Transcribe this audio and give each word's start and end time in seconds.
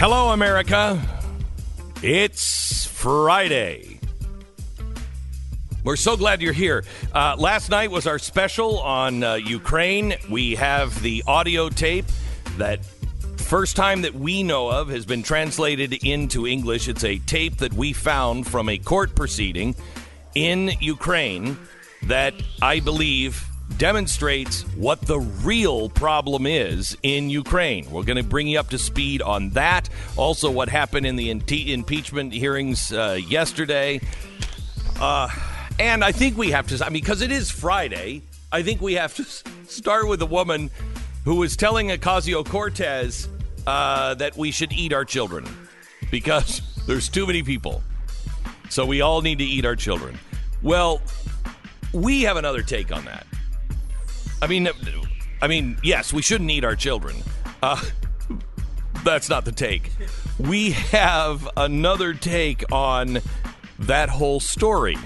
Hello, 0.00 0.30
America. 0.30 0.98
It's 2.02 2.86
Friday. 2.86 4.00
We're 5.84 5.96
so 5.96 6.16
glad 6.16 6.40
you're 6.40 6.54
here. 6.54 6.84
Uh, 7.14 7.36
last 7.38 7.68
night 7.68 7.90
was 7.90 8.06
our 8.06 8.18
special 8.18 8.78
on 8.78 9.22
uh, 9.22 9.34
Ukraine. 9.34 10.14
We 10.30 10.54
have 10.54 11.02
the 11.02 11.22
audio 11.26 11.68
tape 11.68 12.06
that 12.56 12.82
first 13.36 13.76
time 13.76 14.00
that 14.00 14.14
we 14.14 14.42
know 14.42 14.70
of 14.70 14.88
has 14.88 15.04
been 15.04 15.22
translated 15.22 15.92
into 16.02 16.46
English. 16.46 16.88
It's 16.88 17.04
a 17.04 17.18
tape 17.18 17.58
that 17.58 17.74
we 17.74 17.92
found 17.92 18.46
from 18.46 18.70
a 18.70 18.78
court 18.78 19.14
proceeding 19.14 19.76
in 20.34 20.70
Ukraine 20.80 21.58
that 22.04 22.32
I 22.62 22.80
believe 22.80 23.49
demonstrates 23.76 24.62
what 24.76 25.00
the 25.02 25.18
real 25.18 25.88
problem 25.88 26.46
is 26.46 26.96
in 27.02 27.30
Ukraine. 27.30 27.90
We're 27.90 28.02
going 28.02 28.16
to 28.16 28.22
bring 28.22 28.46
you 28.46 28.58
up 28.58 28.70
to 28.70 28.78
speed 28.78 29.22
on 29.22 29.50
that. 29.50 29.88
Also, 30.16 30.50
what 30.50 30.68
happened 30.68 31.06
in 31.06 31.16
the 31.16 31.30
impeachment 31.30 32.32
hearings 32.32 32.92
uh, 32.92 33.18
yesterday. 33.26 34.00
Uh, 35.00 35.28
and 35.78 36.04
I 36.04 36.12
think 36.12 36.36
we 36.36 36.50
have 36.50 36.66
to, 36.68 36.84
I 36.84 36.90
mean, 36.90 37.02
because 37.02 37.22
it 37.22 37.32
is 37.32 37.50
Friday, 37.50 38.22
I 38.52 38.62
think 38.62 38.80
we 38.80 38.94
have 38.94 39.14
to 39.16 39.24
start 39.24 40.08
with 40.08 40.20
a 40.22 40.26
woman 40.26 40.70
who 41.24 41.36
was 41.36 41.56
telling 41.56 41.88
Ocasio 41.88 42.44
Cortez 42.44 43.28
uh, 43.66 44.14
that 44.14 44.36
we 44.36 44.50
should 44.50 44.72
eat 44.72 44.92
our 44.92 45.04
children 45.04 45.46
because 46.10 46.60
there's 46.86 47.08
too 47.08 47.26
many 47.26 47.42
people. 47.42 47.82
So 48.68 48.84
we 48.84 49.00
all 49.00 49.22
need 49.22 49.38
to 49.38 49.44
eat 49.44 49.64
our 49.64 49.76
children. 49.76 50.18
Well, 50.62 51.00
we 51.92 52.22
have 52.22 52.36
another 52.36 52.62
take 52.62 52.92
on 52.92 53.04
that. 53.06 53.26
I 54.42 54.46
mean, 54.46 54.68
I 55.42 55.48
mean, 55.48 55.78
yes, 55.82 56.12
we 56.12 56.22
shouldn't 56.22 56.50
eat 56.50 56.64
our 56.64 56.76
children. 56.76 57.16
Uh, 57.62 57.80
that's 59.04 59.28
not 59.28 59.44
the 59.44 59.52
take. 59.52 59.90
We 60.38 60.70
have 60.70 61.48
another 61.56 62.14
take 62.14 62.70
on 62.72 63.18
that 63.80 64.08
whole 64.08 64.40
story. 64.40 64.96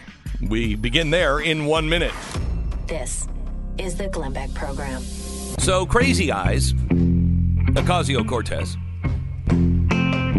We 0.40 0.76
begin 0.76 1.10
there 1.10 1.40
in 1.40 1.66
one 1.66 1.88
minute. 1.88 2.12
This 2.86 3.28
is 3.78 3.96
the 3.96 4.08
Glenn 4.08 4.32
Beck 4.32 4.52
program. 4.54 5.02
So, 5.02 5.86
Crazy 5.86 6.30
Eyes, 6.30 6.72
Ocasio 6.72 8.26
Cortez. 8.28 8.76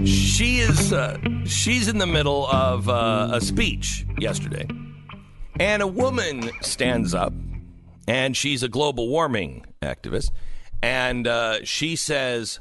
She 0.08 0.59
is 0.59 0.94
uh, 0.94 1.18
she's 1.46 1.88
in 1.88 1.98
the 1.98 2.06
middle 2.06 2.48
of 2.48 2.88
uh, 2.88 3.30
a 3.34 3.42
speech 3.42 4.06
yesterday, 4.20 4.68
and 5.59 5.82
a 5.82 5.88
woman 5.88 6.52
stands 6.62 7.14
up 7.14 7.34
and 8.08 8.36
she's 8.36 8.64
a 8.64 8.70
global 8.70 9.08
warming 9.08 9.66
activist. 9.81 10.31
And 10.81 11.28
uh, 11.28 11.64
she 11.64 11.95
says 11.95 12.59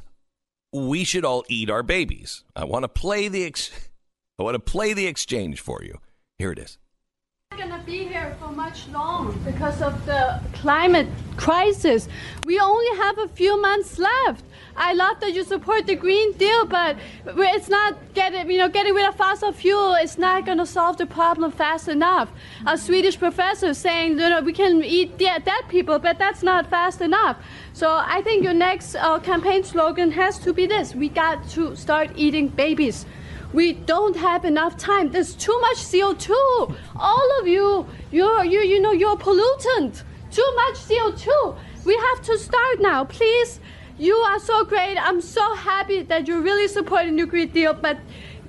we 0.73 1.03
should 1.03 1.25
all 1.25 1.43
eat 1.47 1.69
our 1.69 1.83
babies. 1.83 2.43
I 2.55 2.65
want 2.65 2.83
to 2.83 2.89
play 2.89 3.27
the 3.27 3.45
ex- 3.45 3.71
I 4.39 4.43
want 4.43 4.55
to 4.55 4.59
play 4.59 4.93
the 4.93 5.07
exchange 5.07 5.61
for 5.61 5.81
you. 5.83 5.99
Here 6.37 6.51
it 6.51 6.59
is 6.59 6.77
going 7.55 7.69
to 7.69 7.85
be 7.85 8.05
here 8.05 8.35
for 8.39 8.49
much 8.49 8.87
long 8.89 9.39
because 9.45 9.81
of 9.81 10.05
the 10.05 10.41
climate 10.53 11.07
crisis. 11.37 12.07
We 12.45 12.59
only 12.59 12.97
have 12.97 13.17
a 13.17 13.27
few 13.29 13.61
months 13.61 13.97
left. 13.97 14.43
I 14.75 14.93
love 14.93 15.21
that 15.21 15.33
you 15.33 15.43
support 15.45 15.87
the 15.87 15.95
Green 15.95 16.33
Deal, 16.33 16.65
but 16.65 16.97
it's 17.25 17.69
not 17.69 17.97
getting, 18.13 18.49
you 18.51 18.57
know, 18.57 18.67
getting 18.67 18.93
rid 18.93 19.07
of 19.07 19.15
fossil 19.15 19.53
fuel. 19.53 19.93
It's 19.93 20.17
not 20.17 20.45
going 20.45 20.57
to 20.57 20.65
solve 20.65 20.97
the 20.97 21.05
problem 21.05 21.51
fast 21.51 21.87
enough. 21.87 22.29
A 22.65 22.77
Swedish 22.77 23.17
professor 23.17 23.73
saying, 23.73 24.11
you 24.11 24.29
know, 24.29 24.41
we 24.41 24.51
can 24.51 24.83
eat 24.83 25.17
dead, 25.17 25.45
dead 25.45 25.63
people, 25.69 25.97
but 25.97 26.19
that's 26.19 26.43
not 26.43 26.69
fast 26.69 26.99
enough. 26.99 27.37
So 27.71 27.89
I 28.05 28.21
think 28.21 28.43
your 28.43 28.53
next 28.53 28.95
uh, 28.95 29.19
campaign 29.19 29.63
slogan 29.63 30.11
has 30.11 30.39
to 30.39 30.51
be 30.51 30.65
this: 30.65 30.93
We 30.93 31.07
got 31.07 31.47
to 31.51 31.75
start 31.75 32.11
eating 32.15 32.49
babies. 32.49 33.05
We 33.55 33.71
don't 33.71 34.17
have 34.17 34.43
enough 34.43 34.75
time. 34.75 35.11
There's 35.11 35.33
too 35.33 35.57
much 35.61 35.77
CO2. 35.77 36.75
All 36.97 37.39
of 37.39 37.47
you, 37.47 37.87
you're, 38.11 38.43
you, 38.43 38.59
you 38.59 38.81
know, 38.81 38.91
you're 38.91 39.15
pollutant. 39.15 40.03
Too 40.29 40.51
much 40.55 40.75
CO2. 40.75 41.55
We 41.85 41.95
have 41.95 42.21
to 42.23 42.37
start 42.37 42.81
now, 42.81 43.05
please. 43.05 43.61
You 43.97 44.15
are 44.15 44.39
so 44.39 44.65
great. 44.65 44.97
I'm 44.97 45.21
so 45.21 45.55
happy 45.55 46.01
that 46.01 46.27
you're 46.27 46.41
really 46.41 46.67
supporting 46.67 47.15
the 47.15 47.25
Green 47.25 47.47
Deal, 47.47 47.73
but 47.73 47.97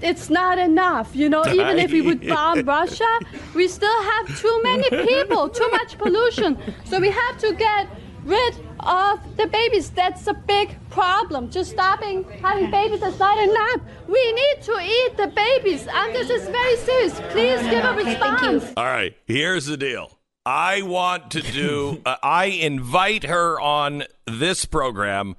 it's 0.03 0.29
not 0.29 0.59
enough. 0.59 1.15
You 1.15 1.29
know, 1.29 1.47
even 1.47 1.79
if 1.79 1.93
we 1.93 2.01
would 2.01 2.27
bomb 2.35 2.65
Russia, 2.65 3.21
we 3.55 3.69
still 3.69 4.03
have 4.03 4.37
too 4.41 4.61
many 4.65 4.91
people, 5.07 5.49
too 5.49 5.69
much 5.71 5.97
pollution. 5.99 6.59
So 6.85 6.99
we 6.99 7.11
have 7.11 7.39
to 7.39 7.55
get 7.55 7.87
rid 8.25 8.66
of 8.87 9.37
the 9.37 9.47
babies. 9.47 9.91
That's 9.91 10.27
a 10.27 10.35
big 10.35 10.77
problem. 10.91 11.51
Just 11.51 11.73
stopping 11.73 12.25
having 12.43 12.71
babies 12.71 13.03
is 13.03 13.19
not 13.19 13.39
enough. 13.39 13.81
We 14.09 14.33
need 14.33 14.63
to 14.63 14.79
eat 14.81 15.17
the 15.17 15.27
babies, 15.27 15.87
and 15.91 16.15
this 16.15 16.31
is 16.31 16.49
very 16.49 16.77
serious. 16.77 17.21
Please 17.31 17.61
give 17.63 17.85
a 17.85 17.95
response. 17.95 18.73
All 18.77 18.85
right, 18.85 19.17
here's 19.27 19.67
the 19.67 19.77
deal. 19.77 20.19
I 20.45 20.83
want 20.83 21.33
to 21.33 21.43
do, 21.43 22.01
uh, 22.07 22.17
I 22.23 22.47
invite 22.47 23.25
her 23.25 23.61
on 23.61 24.05
this 24.27 24.65
program. 24.65 25.35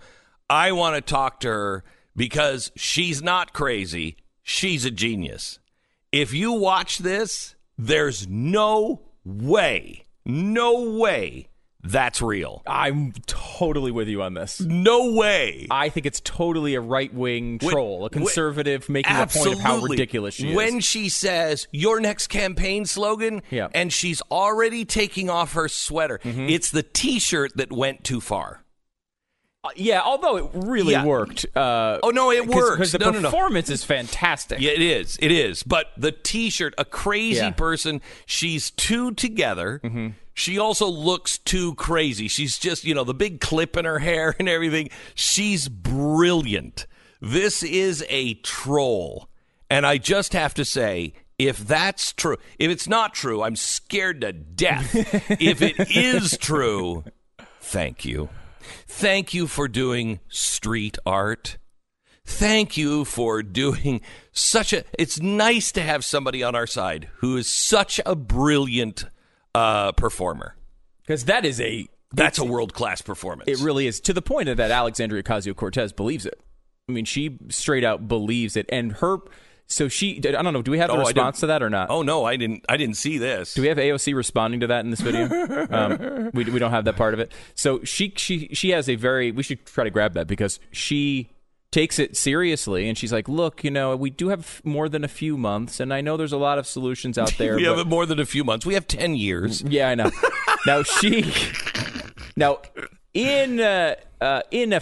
I 0.49 0.73
want 0.73 0.95
to 0.95 1.01
talk 1.01 1.39
to 1.41 1.47
her 1.47 1.83
because 2.15 2.71
she's 2.75 3.21
not 3.21 3.53
crazy. 3.53 4.17
She's 4.43 4.85
a 4.85 4.91
genius. 4.91 5.59
If 6.11 6.33
you 6.33 6.53
watch 6.53 6.99
this, 6.99 7.55
there's 7.77 8.27
no 8.27 9.01
way, 9.23 10.05
no 10.25 10.91
way 10.91 11.47
that's 11.91 12.21
real. 12.21 12.63
I'm 12.67 13.13
totally 13.25 13.91
with 13.91 14.07
you 14.07 14.21
on 14.21 14.33
this. 14.33 14.61
No 14.61 15.13
way. 15.13 15.67
I 15.71 15.89
think 15.89 16.05
it's 16.05 16.21
totally 16.21 16.75
a 16.75 16.81
right 16.81 17.13
wing 17.13 17.59
troll, 17.59 18.05
a 18.05 18.09
conservative 18.09 18.89
making 18.89 19.11
absolutely. 19.11 19.53
a 19.53 19.55
point 19.55 19.65
of 19.65 19.81
how 19.81 19.85
ridiculous 19.85 20.35
she 20.35 20.49
is. 20.49 20.55
When 20.55 20.79
she 20.79 21.09
says 21.09 21.67
your 21.71 21.99
next 21.99 22.27
campaign 22.27 22.85
slogan, 22.85 23.41
yeah. 23.49 23.67
and 23.73 23.91
she's 23.91 24.21
already 24.31 24.85
taking 24.85 25.29
off 25.29 25.53
her 25.53 25.67
sweater, 25.67 26.19
mm-hmm. 26.23 26.49
it's 26.49 26.71
the 26.71 26.83
t 26.83 27.19
shirt 27.19 27.55
that 27.55 27.71
went 27.71 28.03
too 28.03 28.21
far. 28.21 28.63
Uh, 29.67 29.72
yeah, 29.75 30.01
although 30.01 30.38
it 30.38 30.50
really 30.53 30.94
yeah. 30.94 31.03
worked. 31.03 31.45
Uh, 31.55 32.00
oh 32.01 32.09
no, 32.09 32.31
it 32.31 32.47
works 32.47 32.72
because 32.72 32.91
the 32.94 33.00
no, 33.00 33.11
performance 33.11 33.67
no, 33.67 33.72
no. 33.72 33.73
is 33.73 33.83
fantastic. 33.83 34.59
Yeah, 34.59 34.72
it 34.72 34.81
is. 34.81 35.17
It 35.22 35.31
is. 35.31 35.63
But 35.63 35.88
the 35.97 36.11
T-shirt, 36.11 36.73
a 36.78 36.85
crazy 36.85 37.41
yeah. 37.41 37.51
person. 37.51 38.01
She's 38.25 38.72
two 38.72 39.11
together. 39.11 39.81
Mm-hmm. 39.83 40.09
She 40.33 40.59
also 40.59 40.88
looks 40.88 41.39
too 41.39 41.75
crazy. 41.75 42.27
She's 42.27 42.57
just, 42.57 42.83
you 42.83 42.94
know, 42.94 43.03
the 43.03 43.13
big 43.13 43.41
clip 43.41 43.75
in 43.75 43.85
her 43.85 44.00
hair 44.00 44.35
and 44.39 44.47
everything. 44.47 44.89
She's 45.16 45.67
brilliant. 45.67 46.85
This 47.19 47.63
is 47.63 48.06
a 48.09 48.35
troll. 48.35 49.29
And 49.69 49.85
I 49.85 49.97
just 49.97 50.33
have 50.33 50.53
to 50.53 50.63
say, 50.63 51.13
if 51.38 51.57
that's 51.57 52.13
true, 52.13 52.38
if 52.57 52.72
it's 52.72 52.88
not 52.88 53.13
true, 53.13 53.44
I'm 53.44 53.56
scared 53.56 54.22
to 54.22 54.31
death. 54.31 54.94
if 55.41 55.61
it 55.61 55.91
is 55.95 56.38
true, 56.38 57.03
thank 57.59 58.06
you. 58.06 58.29
Thank 58.88 59.33
you 59.33 59.47
for 59.47 59.67
doing 59.67 60.19
street 60.29 60.97
art. 61.05 61.57
Thank 62.25 62.75
you 62.75 63.05
for 63.05 63.41
doing 63.41 64.01
such 64.33 64.73
a. 64.73 64.83
It's 65.00 65.19
nice 65.19 65.72
to 65.72 65.81
have 65.81 66.03
somebody 66.03 66.44
on 66.44 66.55
our 66.55 66.67
side 66.67 67.09
who 67.17 67.38
is 67.38 67.50
such 67.50 68.01
a 68.06 68.16
brilliant 68.16 69.06
uh, 69.56 69.94
performer. 69.94 70.56
Because 71.01 71.25
that 71.25 71.45
is 71.45 71.61
a 71.61 71.88
that's 72.11 72.38
a 72.38 72.44
world 72.44 72.73
class 72.73 73.01
performance. 73.01 73.50
It 73.50 73.63
really 73.63 73.88
is 73.88 74.00
to 74.01 74.13
the 74.13 74.22
point 74.22 74.56
that 74.56 74.72
Alexandria 74.72 75.23
Ocasio 75.23 75.56
Cortez 75.56 75.94
believes 75.94 76.25
it. 76.25 76.39
I 76.89 76.91
mean, 76.91 77.06
she 77.06 77.38
straight 77.50 77.83
out 77.83 78.07
believes 78.07 78.56
it, 78.56 78.66
and 78.69 78.94
her. 78.94 79.19
So 79.67 79.89
she, 79.89 80.17
I 80.17 80.31
don't 80.31 80.53
know. 80.53 80.61
Do 80.61 80.72
we 80.72 80.78
have 80.79 80.89
a 80.89 80.94
oh, 80.94 81.00
response 81.00 81.41
to 81.41 81.47
that 81.47 81.61
or 81.61 81.69
not? 81.69 81.89
Oh 81.89 82.01
no, 82.01 82.23
I 82.23 82.38
didn't. 82.38 82.66
I 82.69 82.78
didn't 82.78 82.95
see 82.95 83.17
this. 83.17 83.53
Do 83.53 83.61
we 83.61 83.67
have 83.67 83.78
AOC 83.78 84.16
responding 84.16 84.61
to 84.61 84.67
that 84.67 84.85
in 84.85 84.91
this 84.91 85.01
video? 85.01 85.28
um, 85.69 86.31
we 86.33 86.45
we 86.45 86.57
don't 86.57 86.72
have 86.72 86.85
that 86.85 86.95
part 86.95 87.13
of 87.13 87.19
it. 87.19 87.33
So 87.53 87.83
she 87.83 88.13
she 88.16 88.47
she 88.53 88.69
has 88.69 88.88
a 88.88 88.95
very. 88.95 89.31
We 89.31 89.44
should 89.44 89.66
try 89.66 89.83
to 89.83 89.89
grab 89.89 90.13
that 90.13 90.25
because 90.25 90.61
she 90.72 91.29
takes 91.69 92.00
it 92.00 92.16
seriously 92.16 92.88
and 92.88 92.97
she's 92.97 93.11
like 93.11 93.27
look 93.27 93.62
you 93.62 93.69
know 93.69 93.94
we 93.95 94.09
do 94.09 94.30
have 94.30 94.62
more 94.63 94.88
than 94.88 95.03
a 95.03 95.07
few 95.07 95.38
months 95.38 95.81
and 95.81 95.94
i 95.94 96.00
know 96.00 96.15
there's 96.15 96.31
a 96.31 96.38
lot 96.38 96.57
of 96.57 96.65
solutions 96.65 97.18
out 97.18 97.33
there 97.38 97.57
we 97.57 97.65
have 97.65 97.86
more 97.86 98.06
than 98.06 98.19
a 98.19 98.25
few 98.25 98.44
months 98.44 98.65
we 98.65 98.74
have 98.74 98.88
10 98.88 99.15
years 99.15 99.62
yeah 99.63 99.89
i 99.89 99.94
know 99.94 100.09
now 100.65 100.81
she 100.81 101.30
now 102.38 102.59
in 103.13 103.59
uh, 103.59 103.95
uh, 104.21 104.41
in 104.50 104.71
a 104.71 104.81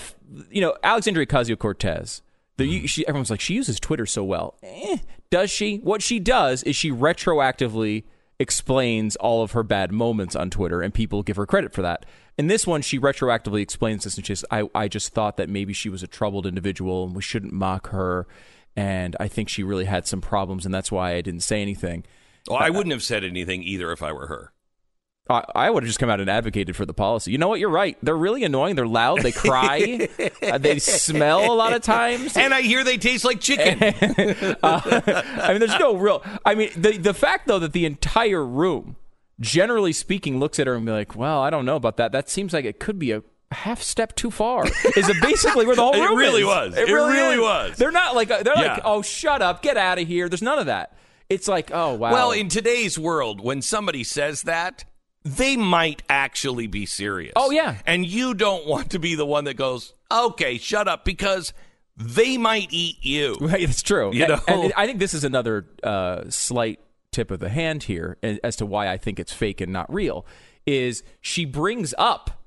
you 0.51 0.61
know 0.61 0.75
alexandria 0.83 1.25
ocasio-cortez 1.25 2.21
the, 2.57 2.87
she, 2.87 3.07
everyone's 3.07 3.29
like 3.29 3.41
she 3.41 3.53
uses 3.53 3.79
twitter 3.79 4.05
so 4.05 4.23
well 4.23 4.57
eh, 4.63 4.97
does 5.29 5.49
she 5.49 5.77
what 5.77 6.01
she 6.01 6.19
does 6.19 6.63
is 6.63 6.75
she 6.75 6.91
retroactively 6.91 8.03
explains 8.39 9.15
all 9.17 9.43
of 9.43 9.51
her 9.51 9.63
bad 9.63 9.91
moments 9.91 10.35
on 10.35 10.49
twitter 10.49 10.81
and 10.81 10.93
people 10.93 11.23
give 11.23 11.35
her 11.35 11.45
credit 11.45 11.73
for 11.73 11.81
that 11.81 12.05
in 12.37 12.47
this 12.47 12.67
one, 12.67 12.81
she 12.81 12.99
retroactively 12.99 13.61
explains 13.61 14.03
this 14.03 14.17
and 14.17 14.25
she's, 14.25 14.43
I, 14.51 14.69
I 14.75 14.87
just 14.87 15.13
thought 15.13 15.37
that 15.37 15.49
maybe 15.49 15.73
she 15.73 15.89
was 15.89 16.03
a 16.03 16.07
troubled 16.07 16.45
individual 16.45 17.05
and 17.05 17.15
we 17.15 17.21
shouldn't 17.21 17.53
mock 17.53 17.89
her. 17.89 18.27
And 18.75 19.15
I 19.21 19.29
think 19.29 19.47
she 19.47 19.63
really 19.63 19.85
had 19.85 20.05
some 20.05 20.19
problems, 20.19 20.65
and 20.65 20.75
that's 20.75 20.91
why 20.91 21.13
I 21.13 21.21
didn't 21.21 21.43
say 21.43 21.61
anything. 21.61 22.03
Well, 22.49 22.57
I 22.57 22.67
uh, 22.67 22.73
wouldn't 22.73 22.91
have 22.91 23.03
said 23.03 23.23
anything 23.23 23.63
either 23.63 23.89
if 23.93 24.03
I 24.03 24.11
were 24.11 24.27
her. 24.27 24.51
I, 25.29 25.43
I 25.55 25.69
would 25.71 25.83
have 25.83 25.87
just 25.87 25.97
come 25.99 26.09
out 26.09 26.19
and 26.19 26.29
advocated 26.29 26.75
for 26.75 26.85
the 26.85 26.93
policy. 26.93 27.31
You 27.31 27.37
know 27.39 27.47
what? 27.47 27.59
You're 27.59 27.69
right. 27.69 27.97
They're 28.03 28.15
really 28.15 28.43
annoying. 28.43 28.75
They're 28.75 28.85
loud. 28.85 29.21
They 29.21 29.31
cry. 29.31 30.07
uh, 30.43 30.57
they 30.59 30.77
smell 30.79 31.51
a 31.51 31.55
lot 31.55 31.73
of 31.73 31.81
times. 31.81 32.37
And 32.37 32.53
I 32.53 32.61
hear 32.61 32.83
they 32.83 32.97
taste 32.97 33.25
like 33.25 33.39
chicken. 33.41 33.79
I 34.63 35.47
mean, 35.49 35.59
there's 35.59 35.79
no 35.79 35.95
real. 35.95 36.23
I 36.45 36.55
mean, 36.55 36.69
the 36.75 36.97
the 36.97 37.13
fact 37.13 37.47
though 37.47 37.59
that 37.59 37.73
the 37.73 37.85
entire 37.85 38.45
room, 38.45 38.95
generally 39.39 39.93
speaking, 39.93 40.39
looks 40.39 40.59
at 40.59 40.67
her 40.67 40.75
and 40.75 40.85
be 40.85 40.91
like, 40.91 41.15
"Well, 41.15 41.41
I 41.41 41.49
don't 41.49 41.65
know 41.65 41.75
about 41.75 41.97
that. 41.97 42.11
That 42.11 42.29
seems 42.29 42.53
like 42.53 42.65
it 42.65 42.79
could 42.79 42.99
be 42.99 43.11
a." 43.11 43.23
Half 43.51 43.83
step 43.83 44.15
too 44.15 44.31
far 44.31 44.65
is 44.65 45.07
it 45.07 45.21
basically 45.21 45.65
where 45.67 45.75
the 45.75 45.81
whole 45.83 45.93
It 46.03 46.09
room 46.09 46.17
really 46.17 46.41
is. 46.41 46.47
was. 46.47 46.75
It 46.77 46.87
really 46.91 47.35
is. 47.35 47.39
was. 47.39 47.77
They're 47.77 47.91
not 47.91 48.15
like 48.15 48.27
they're 48.27 48.41
Yeah. 48.43 48.73
like 48.73 48.81
oh 48.83 49.01
shut 49.03 49.41
up 49.43 49.61
get 49.61 49.77
out 49.77 49.99
of 49.99 50.07
here. 50.07 50.27
There's 50.27 50.41
none 50.41 50.57
of 50.57 50.65
that. 50.65 50.97
It's 51.29 51.47
like 51.47 51.69
oh 51.71 51.93
wow. 51.93 52.11
Well, 52.11 52.31
in 52.31 52.49
today's 52.49 52.97
world, 52.99 53.39
when 53.39 53.61
somebody 53.61 54.03
says 54.03 54.41
that, 54.41 54.83
they 55.25 55.57
might 55.57 56.03
actually 56.07 56.67
be 56.67 56.85
serious. 56.85 57.33
Oh, 57.35 57.49
yeah. 57.51 57.77
And 57.85 58.05
you 58.05 58.33
don't 58.35 58.65
want 58.67 58.91
to 58.91 58.99
be 58.99 59.15
the 59.15 59.25
one 59.25 59.43
that 59.45 59.55
goes, 59.55 59.93
okay, 60.11 60.57
shut 60.59 60.87
up, 60.87 61.03
because 61.03 61.51
they 61.97 62.37
might 62.37 62.67
eat 62.71 63.03
you. 63.03 63.35
Right, 63.41 63.61
it's 63.61 63.81
true. 63.81 64.13
You 64.13 64.27
know? 64.27 64.39
and 64.47 64.71
I 64.77 64.85
think 64.85 64.99
this 64.99 65.13
is 65.15 65.23
another 65.23 65.65
uh, 65.83 66.29
slight 66.29 66.79
tip 67.11 67.31
of 67.31 67.39
the 67.39 67.49
hand 67.49 67.83
here 67.83 68.17
as 68.23 68.55
to 68.57 68.65
why 68.65 68.87
I 68.87 68.97
think 68.97 69.19
it's 69.19 69.33
fake 69.33 69.61
and 69.61 69.73
not 69.73 69.91
real. 69.91 70.25
Is 70.67 71.03
she 71.21 71.45
brings 71.45 71.93
up 71.97 72.43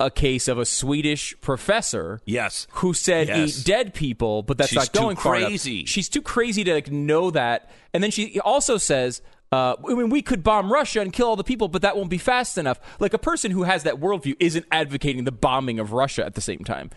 a 0.00 0.10
case 0.10 0.48
of 0.48 0.58
a 0.58 0.64
Swedish 0.64 1.34
professor 1.40 2.20
Yes. 2.24 2.66
who 2.72 2.94
said 2.94 3.28
Yes. 3.28 3.60
eat 3.60 3.64
dead 3.66 3.94
people, 3.94 4.42
but 4.42 4.56
that's 4.58 4.70
She's 4.70 4.76
not 4.76 4.92
going 4.92 5.16
crazy. 5.16 5.84
She's 5.84 6.08
too 6.08 6.22
crazy 6.22 6.64
to 6.64 6.74
like, 6.74 6.90
know 6.90 7.30
that. 7.30 7.70
And 7.92 8.02
then 8.02 8.10
she 8.10 8.40
also 8.40 8.76
says, 8.76 9.20
uh, 9.54 9.76
I 9.88 9.94
mean, 9.94 10.08
we 10.10 10.22
could 10.22 10.42
bomb 10.42 10.72
Russia 10.72 11.00
and 11.00 11.12
kill 11.12 11.28
all 11.28 11.36
the 11.36 11.44
people, 11.44 11.68
but 11.68 11.82
that 11.82 11.96
won't 11.96 12.10
be 12.10 12.18
fast 12.18 12.58
enough. 12.58 12.80
Like 12.98 13.14
a 13.14 13.18
person 13.18 13.50
who 13.50 13.62
has 13.64 13.82
that 13.84 13.96
worldview 13.96 14.36
isn't 14.40 14.66
advocating 14.70 15.24
the 15.24 15.32
bombing 15.32 15.78
of 15.78 15.92
Russia 15.92 16.24
at 16.24 16.34
the 16.34 16.40
same 16.40 16.64
time. 16.64 16.90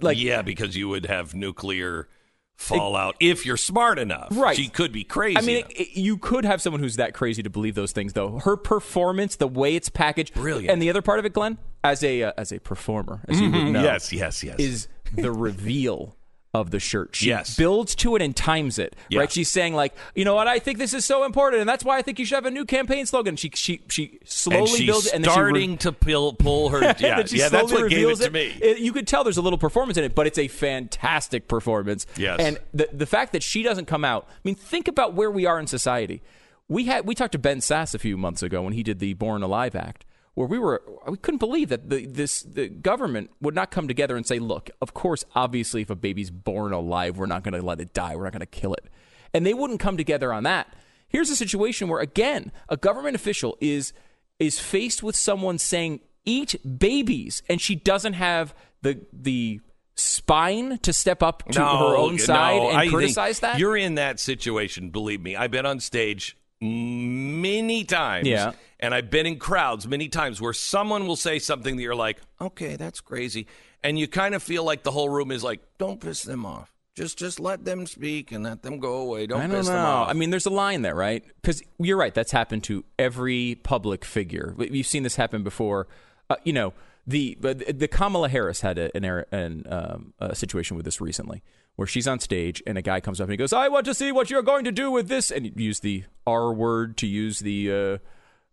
Like, 0.00 0.18
yeah, 0.18 0.42
because 0.42 0.76
you 0.76 0.88
would 0.88 1.06
have 1.06 1.34
nuclear 1.34 2.08
fallout 2.56 3.16
if 3.20 3.44
you're 3.44 3.56
smart 3.56 3.98
enough. 3.98 4.28
Right. 4.30 4.56
She 4.56 4.68
could 4.68 4.92
be 4.92 5.02
crazy. 5.04 5.36
I 5.38 5.40
mean, 5.40 5.64
it, 5.70 5.72
it- 5.80 5.98
you 6.00 6.16
could 6.18 6.44
have 6.44 6.62
someone 6.62 6.80
who's 6.80 6.96
that 6.96 7.14
crazy 7.14 7.42
to 7.42 7.50
believe 7.50 7.74
those 7.74 7.92
things, 7.92 8.12
though. 8.12 8.38
Her 8.40 8.56
performance, 8.56 9.36
the 9.36 9.48
way 9.48 9.74
it's 9.74 9.88
packaged, 9.88 10.34
Brilliant. 10.34 10.70
and 10.70 10.80
the 10.80 10.90
other 10.90 11.02
part 11.02 11.18
of 11.18 11.24
it, 11.24 11.32
Glenn, 11.32 11.58
as 11.82 12.02
a 12.04 12.22
uh, 12.24 12.32
as 12.38 12.52
a 12.52 12.58
performer, 12.60 13.20
as 13.28 13.40
you 13.40 13.50
would 13.50 13.64
know, 13.72 13.82
yes, 13.82 14.12
yes, 14.12 14.42
yes. 14.42 14.56
is 14.58 14.88
the 15.12 15.30
reveal 15.48 16.16
of 16.54 16.70
the 16.70 16.78
shirt. 16.78 17.16
She 17.16 17.26
Yes. 17.28 17.56
builds 17.56 17.94
to 17.96 18.14
it 18.16 18.22
and 18.22 18.34
times 18.34 18.78
it. 18.78 18.94
Yeah. 19.10 19.20
Right? 19.20 19.32
She's 19.32 19.50
saying 19.50 19.74
like, 19.74 19.92
you 20.14 20.24
know 20.24 20.36
what? 20.36 20.46
I 20.46 20.60
think 20.60 20.78
this 20.78 20.94
is 20.94 21.04
so 21.04 21.24
important, 21.24 21.60
and 21.60 21.68
that's 21.68 21.84
why 21.84 21.98
I 21.98 22.02
think 22.02 22.18
you 22.20 22.24
should 22.24 22.36
have 22.36 22.46
a 22.46 22.50
new 22.50 22.64
campaign 22.64 23.04
slogan. 23.06 23.34
She 23.36 23.50
she 23.54 23.80
she 23.88 24.20
slowly 24.24 24.86
builds 24.86 25.06
it, 25.08 25.14
and 25.14 25.24
then 25.24 25.32
she 25.34 25.40
re- 25.40 25.44
starting 25.50 25.78
to 25.78 25.92
pull, 25.92 26.32
pull 26.34 26.68
her. 26.70 26.80
Yeah, 27.00 27.24
yeah 27.28 27.48
that's 27.48 27.72
what 27.72 27.90
gave 27.90 27.98
it 27.98 28.02
reveals 28.06 28.20
to 28.20 28.30
me. 28.30 28.54
It- 28.62 28.78
you 28.78 28.92
could 28.92 29.06
tell 29.08 29.24
there's 29.24 29.36
a 29.36 29.42
little 29.42 29.58
performance 29.58 29.98
in 29.98 30.04
it, 30.04 30.14
but 30.14 30.26
it's 30.28 30.38
a 30.38 30.46
fantastic 30.48 31.48
performance. 31.48 32.06
Yes. 32.16 32.38
And 32.38 32.58
the 32.72 32.88
the 32.92 33.06
fact 33.06 33.32
that 33.32 33.42
she 33.42 33.62
doesn't 33.62 33.86
come 33.86 34.04
out. 34.04 34.26
I 34.28 34.32
mean, 34.44 34.54
think 34.54 34.86
about 34.88 35.14
where 35.14 35.30
we 35.30 35.46
are 35.46 35.58
in 35.58 35.66
society. 35.66 36.22
We 36.68 36.84
had 36.84 37.04
we 37.06 37.14
talked 37.14 37.32
to 37.32 37.38
Ben 37.38 37.58
Sasse 37.58 37.94
a 37.94 37.98
few 37.98 38.16
months 38.16 38.42
ago 38.42 38.62
when 38.62 38.72
he 38.74 38.82
did 38.82 38.98
the 39.00 39.12
Born 39.14 39.42
Alive 39.42 39.74
Act, 39.74 40.04
where 40.34 40.46
we 40.46 40.58
were 40.58 40.82
we 41.08 41.16
couldn't 41.16 41.38
believe 41.38 41.68
that 41.68 41.88
the 41.88 42.06
this 42.06 42.42
the 42.42 42.68
government 42.68 43.30
would 43.40 43.54
not 43.54 43.70
come 43.70 43.88
together 43.88 44.16
and 44.16 44.26
say, 44.26 44.38
look, 44.38 44.70
of 44.80 44.94
course, 44.94 45.24
obviously, 45.34 45.82
if 45.82 45.90
a 45.90 45.96
baby's 45.96 46.30
born 46.30 46.72
alive, 46.72 47.16
we're 47.16 47.26
not 47.26 47.42
going 47.42 47.54
to 47.54 47.64
let 47.64 47.80
it 47.80 47.94
die. 47.94 48.16
We're 48.16 48.24
not 48.24 48.32
going 48.32 48.40
to 48.40 48.46
kill 48.46 48.74
it, 48.74 48.86
and 49.32 49.46
they 49.46 49.54
wouldn't 49.54 49.80
come 49.80 49.96
together 49.96 50.32
on 50.32 50.42
that. 50.44 50.74
Here's 51.08 51.30
a 51.30 51.36
situation 51.36 51.88
where 51.88 52.00
again, 52.00 52.50
a 52.68 52.76
government 52.76 53.14
official 53.14 53.56
is 53.60 53.92
is 54.38 54.58
faced 54.58 55.02
with 55.02 55.16
someone 55.16 55.58
saying 55.58 56.00
eat 56.24 56.56
babies 56.78 57.42
and 57.48 57.60
she 57.60 57.74
doesn't 57.74 58.14
have 58.14 58.54
the 58.82 59.00
the 59.12 59.60
spine 59.94 60.78
to 60.78 60.92
step 60.92 61.22
up 61.22 61.48
to 61.50 61.60
her 61.60 61.96
own 61.96 62.18
side 62.18 62.56
no, 62.56 62.70
and 62.70 62.78
I 62.78 62.88
criticize 62.88 63.40
that 63.40 63.58
You're 63.58 63.76
in 63.76 63.94
that 63.94 64.18
situation, 64.18 64.90
believe 64.90 65.20
me. 65.20 65.36
I've 65.36 65.52
been 65.52 65.66
on 65.66 65.78
stage 65.78 66.36
many 66.60 67.84
times. 67.84 68.26
Yeah. 68.26 68.52
And 68.80 68.94
I've 68.94 69.10
been 69.10 69.26
in 69.26 69.38
crowds 69.38 69.86
many 69.86 70.08
times 70.08 70.40
where 70.40 70.52
someone 70.52 71.06
will 71.06 71.16
say 71.16 71.38
something 71.38 71.76
that 71.76 71.82
you're 71.82 71.94
like, 71.94 72.20
okay, 72.40 72.76
that's 72.76 73.00
crazy. 73.00 73.46
And 73.82 73.98
you 73.98 74.08
kind 74.08 74.34
of 74.34 74.42
feel 74.42 74.64
like 74.64 74.82
the 74.82 74.90
whole 74.90 75.08
room 75.08 75.30
is 75.30 75.42
like, 75.44 75.60
don't 75.78 76.00
piss 76.00 76.22
them 76.22 76.44
off. 76.44 76.70
Just 76.94 77.18
just 77.18 77.40
let 77.40 77.64
them 77.64 77.86
speak 77.86 78.30
and 78.30 78.44
let 78.44 78.62
them 78.62 78.78
go 78.78 78.98
away. 78.98 79.26
Don't, 79.26 79.40
I 79.40 79.46
don't 79.48 79.56
piss 79.56 79.66
know. 79.66 79.74
them 79.74 79.84
off. 79.84 80.08
I 80.08 80.12
mean, 80.12 80.30
there's 80.30 80.46
a 80.46 80.50
line 80.50 80.82
there, 80.82 80.94
right? 80.94 81.24
Because 81.42 81.60
you're 81.78 81.96
right. 81.96 82.14
That's 82.14 82.30
happened 82.30 82.62
to 82.64 82.84
every 82.98 83.56
public 83.64 84.04
figure. 84.04 84.54
You've 84.58 84.86
seen 84.86 85.02
this 85.02 85.16
happen 85.16 85.42
before. 85.42 85.88
Uh, 86.30 86.36
you 86.44 86.52
know, 86.52 86.72
the 87.06 87.36
but 87.40 87.78
the 87.78 87.88
Kamala 87.88 88.28
Harris 88.28 88.60
had 88.60 88.78
a, 88.78 88.96
an, 88.96 89.24
an 89.32 89.64
um, 89.68 90.14
a 90.20 90.36
situation 90.36 90.76
with 90.76 90.84
this 90.84 91.00
recently, 91.00 91.42
where 91.76 91.86
she's 91.86 92.06
on 92.08 92.20
stage 92.20 92.62
and 92.66 92.78
a 92.78 92.82
guy 92.82 93.00
comes 93.00 93.20
up 93.20 93.24
and 93.24 93.32
he 93.32 93.36
goes, 93.36 93.52
"I 93.52 93.68
want 93.68 93.84
to 93.86 93.94
see 93.94 94.12
what 94.12 94.30
you're 94.30 94.42
going 94.42 94.64
to 94.64 94.72
do 94.72 94.90
with 94.90 95.08
this," 95.08 95.30
and 95.30 95.52
use 95.60 95.80
the 95.80 96.04
R 96.26 96.52
word 96.52 96.96
to 96.98 97.06
use 97.06 97.40
the. 97.40 97.72
Uh, 97.72 97.98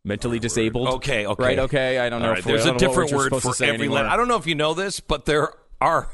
Mentally 0.04 0.40
disabled. 0.40 0.88
Okay, 0.96 1.28
okay. 1.28 1.44
Right, 1.44 1.60
okay. 1.60 2.00
I 2.00 2.10
don't 2.10 2.24
know. 2.24 2.30
Right, 2.30 2.40
if 2.40 2.46
there's 2.46 2.66
a 2.66 2.74
different 2.76 3.12
word 3.12 3.36
for 3.40 3.54
every 3.64 3.88
letter. 3.88 4.10
I 4.10 4.18
don't 4.18 4.28
know 4.28 4.36
if 4.38 4.48
you 4.48 4.56
know 4.56 4.74
this, 4.74 5.00
but 5.00 5.26
there 5.26 5.50
are 5.80 6.10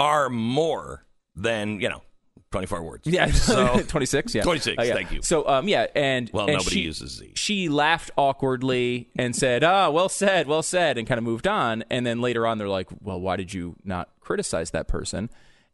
are 0.00 0.28
more 0.28 1.06
than, 1.36 1.80
you 1.80 1.88
know, 1.88 2.02
24 2.50 2.82
words. 2.82 3.06
Yeah, 3.06 3.26
So 3.30 3.80
26. 3.86 4.34
Yeah, 4.34 4.42
26, 4.42 4.76
Uh, 4.76 4.82
yeah. 4.82 4.92
thank 4.92 5.12
you. 5.12 5.22
So, 5.22 5.46
um, 5.48 5.68
yeah, 5.68 5.86
and 5.94 6.28
Well, 6.32 6.46
and 6.46 6.54
nobody 6.58 6.70
she- 6.76 6.80
uses 6.80 7.12
Z. 7.12 7.32
She 7.36 7.68
laughed 7.68 8.10
awkwardly 8.16 9.08
and 9.16 9.36
said, 9.36 9.62
"Ah, 9.62 9.88
well 9.90 10.08
said, 10.08 10.48
well 10.48 10.64
said," 10.64 10.98
and 10.98 11.06
kind 11.06 11.18
of 11.18 11.24
moved 11.24 11.46
on. 11.46 11.84
And 11.90 12.04
then 12.04 12.20
later 12.20 12.44
on, 12.44 12.58
they're 12.58 12.68
like, 12.68 12.88
"Well, 13.00 13.20
why 13.20 13.36
did 13.36 13.54
you 13.54 13.76
not 13.84 14.08
criticize 14.18 14.72
that 14.72 14.88
person?" 14.88 15.30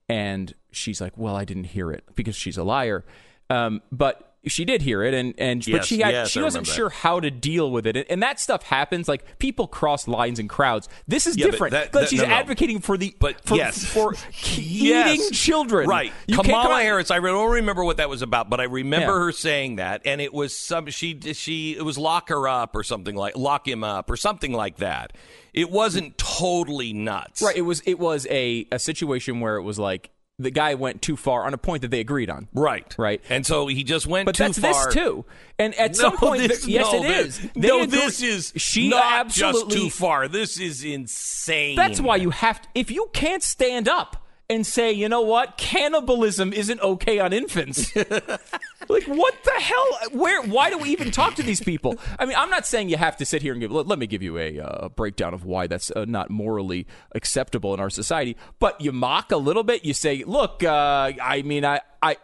And 0.06 0.52
she's 0.76 1.00
like, 1.00 1.16
"Well, 1.16 1.36
I 1.36 1.44
didn't 1.44 1.64
hear 1.64 1.90
it 1.90 2.04
because 2.14 2.36
she's 2.36 2.56
a 2.56 2.64
liar." 2.64 3.04
Um, 3.50 3.82
but 3.92 4.30
she 4.46 4.66
did 4.66 4.82
hear 4.82 5.02
it, 5.02 5.14
and 5.14 5.32
and 5.38 5.64
but 5.70 5.86
she 5.86 6.00
had 6.00 6.12
yes, 6.12 6.28
she 6.30 6.40
I 6.40 6.42
wasn't 6.42 6.66
sure 6.66 6.90
how 6.90 7.18
to 7.18 7.30
deal 7.30 7.70
with 7.70 7.86
it, 7.86 7.96
and, 7.96 8.04
and 8.10 8.22
that 8.22 8.38
stuff 8.38 8.62
happens. 8.62 9.08
Like 9.08 9.38
people 9.38 9.66
cross 9.66 10.06
lines 10.06 10.38
in 10.38 10.48
crowds. 10.48 10.86
This 11.08 11.26
is 11.26 11.36
Yeah, 11.38 11.46
different. 11.46 11.72
that- 11.72 11.92
But 11.92 12.00
that- 12.00 12.08
she's 12.10 12.20
no, 12.20 12.28
no. 12.28 12.34
advocating 12.34 12.80
for 12.80 12.98
the 12.98 13.14
But 13.18 13.42
for, 13.46 13.56
yes. 13.56 13.82
for 13.86 14.12
Yes. 14.56 15.14
eating 15.18 15.30
children. 15.32 15.88
Right. 15.88 16.12
You 16.26 16.36
Kamala 16.36 16.82
Harris, 16.82 17.10
I 17.10 17.20
don't 17.20 17.52
remember 17.52 17.84
what 17.84 17.96
that 17.96 18.10
was 18.10 18.20
about, 18.20 18.50
but 18.50 18.60
I 18.60 18.64
remember 18.64 19.12
Yeah. 19.12 19.24
her 19.26 19.32
saying 19.32 19.76
that 19.76 20.02
and 20.04 20.20
it 20.20 20.34
was 20.34 20.54
some 20.54 20.88
she 20.90 21.18
she 21.32 21.74
it 21.76 21.82
was 21.84 21.96
lock 21.96 22.28
her 22.28 22.46
up 22.46 22.76
or 22.76 22.82
something 22.82 23.14
like 23.14 23.36
lock 23.38 23.66
him 23.66 23.82
up 23.82 24.10
or 24.10 24.16
something 24.16 24.52
like 24.52 24.76
that. 24.76 25.14
It 25.54 25.70
wasn't 25.70 26.18
totally 26.18 26.92
nuts. 26.92 27.40
Right. 27.40 27.56
It 27.56 27.62
was 27.62 27.80
it 27.86 27.98
was 27.98 28.26
a, 28.28 28.66
a 28.70 28.78
situation 28.78 29.40
where 29.40 29.56
it 29.56 29.62
was 29.62 29.78
like 29.78 30.10
the 30.38 30.50
guy 30.50 30.74
went 30.74 31.00
too 31.00 31.16
far 31.16 31.44
on 31.44 31.54
a 31.54 31.58
point 31.58 31.82
that 31.82 31.90
they 31.92 32.00
agreed 32.00 32.28
on. 32.28 32.48
Right. 32.52 32.92
Right. 32.98 33.22
And 33.30 33.46
so 33.46 33.66
he 33.68 33.84
just 33.84 34.06
went 34.06 34.26
But 34.26 34.34
too 34.34 34.44
that's 34.44 34.58
far. 34.58 34.86
this 34.86 34.94
too. 34.94 35.24
And 35.58 35.74
at 35.76 35.92
No, 35.96 35.96
some 35.96 36.16
point, 36.16 36.48
this, 36.48 36.66
yes, 36.66 36.92
no, 36.92 37.04
it 37.04 37.06
this- 37.06 37.38
is. 37.44 37.50
They 37.54 37.68
no, 37.68 37.82
agree- 37.82 37.98
this 37.98 38.22
is 38.22 38.52
she 38.56 38.88
not 38.88 39.04
absolutely. 39.26 39.60
just 39.76 39.82
too 39.84 39.90
far. 39.90 40.26
This 40.28 40.58
is 40.58 40.82
insane. 40.82 41.76
That's 41.76 42.00
why 42.00 42.16
you 42.16 42.30
have 42.30 42.60
to. 42.62 42.68
If 42.74 42.90
you 42.90 43.08
can't 43.12 43.42
stand 43.42 43.88
up 43.88 44.23
and 44.50 44.66
say, 44.66 44.92
you 44.92 45.08
know 45.08 45.22
what, 45.22 45.56
cannibalism 45.56 46.52
isn't 46.52 46.80
okay 46.80 47.18
on 47.18 47.32
infants. 47.32 47.94
like 48.88 49.04
what 49.04 49.34
the 49.44 49.50
hell? 49.52 49.98
Where? 50.12 50.42
Why 50.42 50.70
do 50.70 50.78
we 50.78 50.90
even 50.90 51.10
talk 51.10 51.34
to 51.36 51.42
these 51.42 51.60
people? 51.60 51.98
I 52.18 52.26
mean, 52.26 52.36
I'm 52.36 52.50
not 52.50 52.66
saying 52.66 52.88
you 52.90 52.96
have 52.96 53.16
to 53.18 53.24
sit 53.24 53.42
here 53.42 53.52
and 53.52 53.60
give. 53.60 53.70
Let, 53.72 53.86
let 53.86 53.98
me 53.98 54.06
give 54.06 54.22
you 54.22 54.38
a 54.38 54.60
uh, 54.60 54.88
breakdown 54.90 55.32
of 55.34 55.44
why 55.44 55.66
that's 55.66 55.90
uh, 55.92 56.04
not 56.06 56.28
morally 56.30 56.86
acceptable 57.14 57.72
in 57.74 57.80
our 57.80 57.90
society. 57.90 58.36
But 58.58 58.80
you 58.80 58.92
mock 58.92 59.32
a 59.32 59.36
little 59.38 59.62
bit. 59.62 59.84
You 59.84 59.94
say, 59.94 60.24
look, 60.24 60.62
uh, 60.62 61.12
I 61.22 61.42
mean, 61.42 61.64
I, 61.64 61.80
I. 62.02 62.16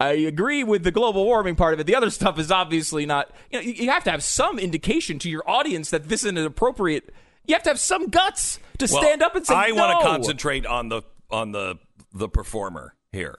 I 0.00 0.10
agree 0.12 0.62
with 0.62 0.84
the 0.84 0.92
global 0.92 1.24
warming 1.24 1.56
part 1.56 1.74
of 1.74 1.80
it. 1.80 1.88
The 1.88 1.96
other 1.96 2.10
stuff 2.10 2.38
is 2.38 2.52
obviously 2.52 3.04
not. 3.04 3.32
You 3.50 3.58
know, 3.58 3.64
you 3.64 3.90
have 3.90 4.04
to 4.04 4.12
have 4.12 4.22
some 4.22 4.56
indication 4.60 5.18
to 5.18 5.28
your 5.28 5.42
audience 5.50 5.90
that 5.90 6.08
this 6.08 6.22
isn't 6.22 6.38
appropriate. 6.38 7.12
You 7.48 7.56
have 7.56 7.64
to 7.64 7.70
have 7.70 7.80
some 7.80 8.06
guts 8.08 8.60
to 8.78 8.86
Well, 8.88 9.02
stand 9.02 9.22
up 9.24 9.34
and 9.34 9.44
say, 9.44 9.56
I 9.56 9.70
no. 9.70 9.74
want 9.74 9.98
to 9.98 10.06
concentrate 10.06 10.66
on 10.66 10.88
the 10.88 11.02
on 11.30 11.52
the 11.52 11.76
the 12.12 12.28
performer 12.28 12.94
here. 13.12 13.36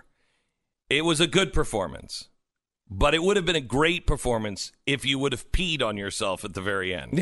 It 0.89 1.05
was 1.05 1.19
a 1.19 1.27
good 1.27 1.53
performance, 1.53 2.29
but 2.89 3.13
it 3.13 3.21
would 3.23 3.35
have 3.37 3.45
been 3.45 3.55
a 3.55 3.61
great 3.61 4.07
performance 4.07 4.71
if 4.87 5.05
you 5.05 5.19
would 5.19 5.31
have 5.31 5.51
peed 5.51 5.83
on 5.83 5.97
yourself 5.97 6.43
at 6.43 6.53
the 6.53 6.61
very 6.61 6.93
end. 6.93 7.13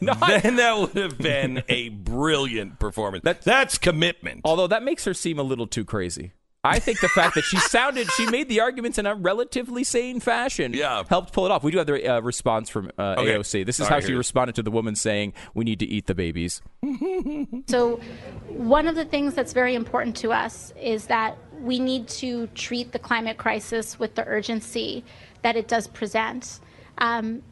No, 0.00 0.12
I- 0.22 0.38
then 0.42 0.56
that 0.56 0.76
would 0.78 0.96
have 0.96 1.16
been 1.18 1.62
a 1.68 1.88
brilliant 1.90 2.78
performance. 2.78 3.24
That- 3.24 3.42
That's 3.42 3.78
commitment. 3.78 4.42
Although 4.44 4.66
that 4.66 4.82
makes 4.82 5.04
her 5.06 5.14
seem 5.14 5.38
a 5.38 5.42
little 5.42 5.66
too 5.66 5.84
crazy. 5.84 6.32
I 6.66 6.78
think 6.78 7.00
the 7.00 7.08
fact 7.10 7.34
that 7.34 7.44
she 7.44 7.58
sounded, 7.58 8.10
she 8.12 8.24
made 8.26 8.48
the 8.48 8.60
arguments 8.60 8.96
in 8.98 9.04
a 9.04 9.14
relatively 9.14 9.84
sane 9.84 10.18
fashion, 10.18 10.72
Yeah. 10.72 11.02
helped 11.08 11.32
pull 11.34 11.44
it 11.44 11.50
off. 11.52 11.62
We 11.62 11.70
do 11.70 11.76
have 11.78 11.86
the 11.86 12.08
uh, 12.16 12.20
response 12.20 12.70
from 12.70 12.90
uh, 12.98 13.16
Okay. 13.18 13.34
AOC. 13.34 13.66
This 13.66 13.76
is 13.78 13.82
All 13.82 13.88
how 13.90 13.94
right, 13.96 14.02
she 14.02 14.08
here 14.08 14.16
it 14.16 14.20
is. 14.20 14.26
responded 14.26 14.54
to 14.56 14.62
the 14.62 14.70
woman 14.70 14.96
saying, 14.96 15.34
"We 15.52 15.64
need 15.64 15.78
to 15.80 15.86
eat 15.86 16.06
the 16.06 16.14
babies." 16.14 16.62
So, 17.68 18.00
one 18.48 18.88
of 18.88 18.94
the 18.94 19.04
things 19.04 19.34
that's 19.34 19.52
very 19.52 19.74
important 19.74 20.16
to 20.16 20.32
us 20.32 20.72
is 20.80 21.06
that 21.06 21.36
we 21.60 21.78
need 21.78 22.08
to 22.08 22.46
treat 22.48 22.92
the 22.92 22.98
climate 22.98 23.36
crisis 23.36 23.98
with 23.98 24.14
the 24.14 24.24
urgency 24.26 25.04
that 25.42 25.56
it 25.56 25.68
does 25.68 25.86
present. 25.86 26.60
Um, 26.98 27.42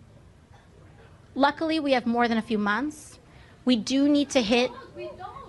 luckily, 1.34 1.80
we 1.80 1.92
have 1.92 2.06
more 2.06 2.28
than 2.28 2.38
a 2.38 2.42
few 2.42 2.58
months. 2.58 3.18
We 3.64 3.76
do 3.76 4.08
need 4.08 4.30
to 4.30 4.42
hit 4.42 4.70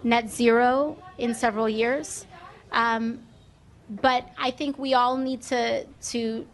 net 0.04 0.30
zero 0.30 0.98
in 1.18 1.34
several 1.34 1.68
years. 1.70 2.26
Um, 2.72 3.20
but 3.90 4.28
I 4.38 4.52
think 4.52 4.78
we 4.78 4.94
all 4.94 5.18
need 5.18 5.42
to 5.44 5.86
to 5.86 6.48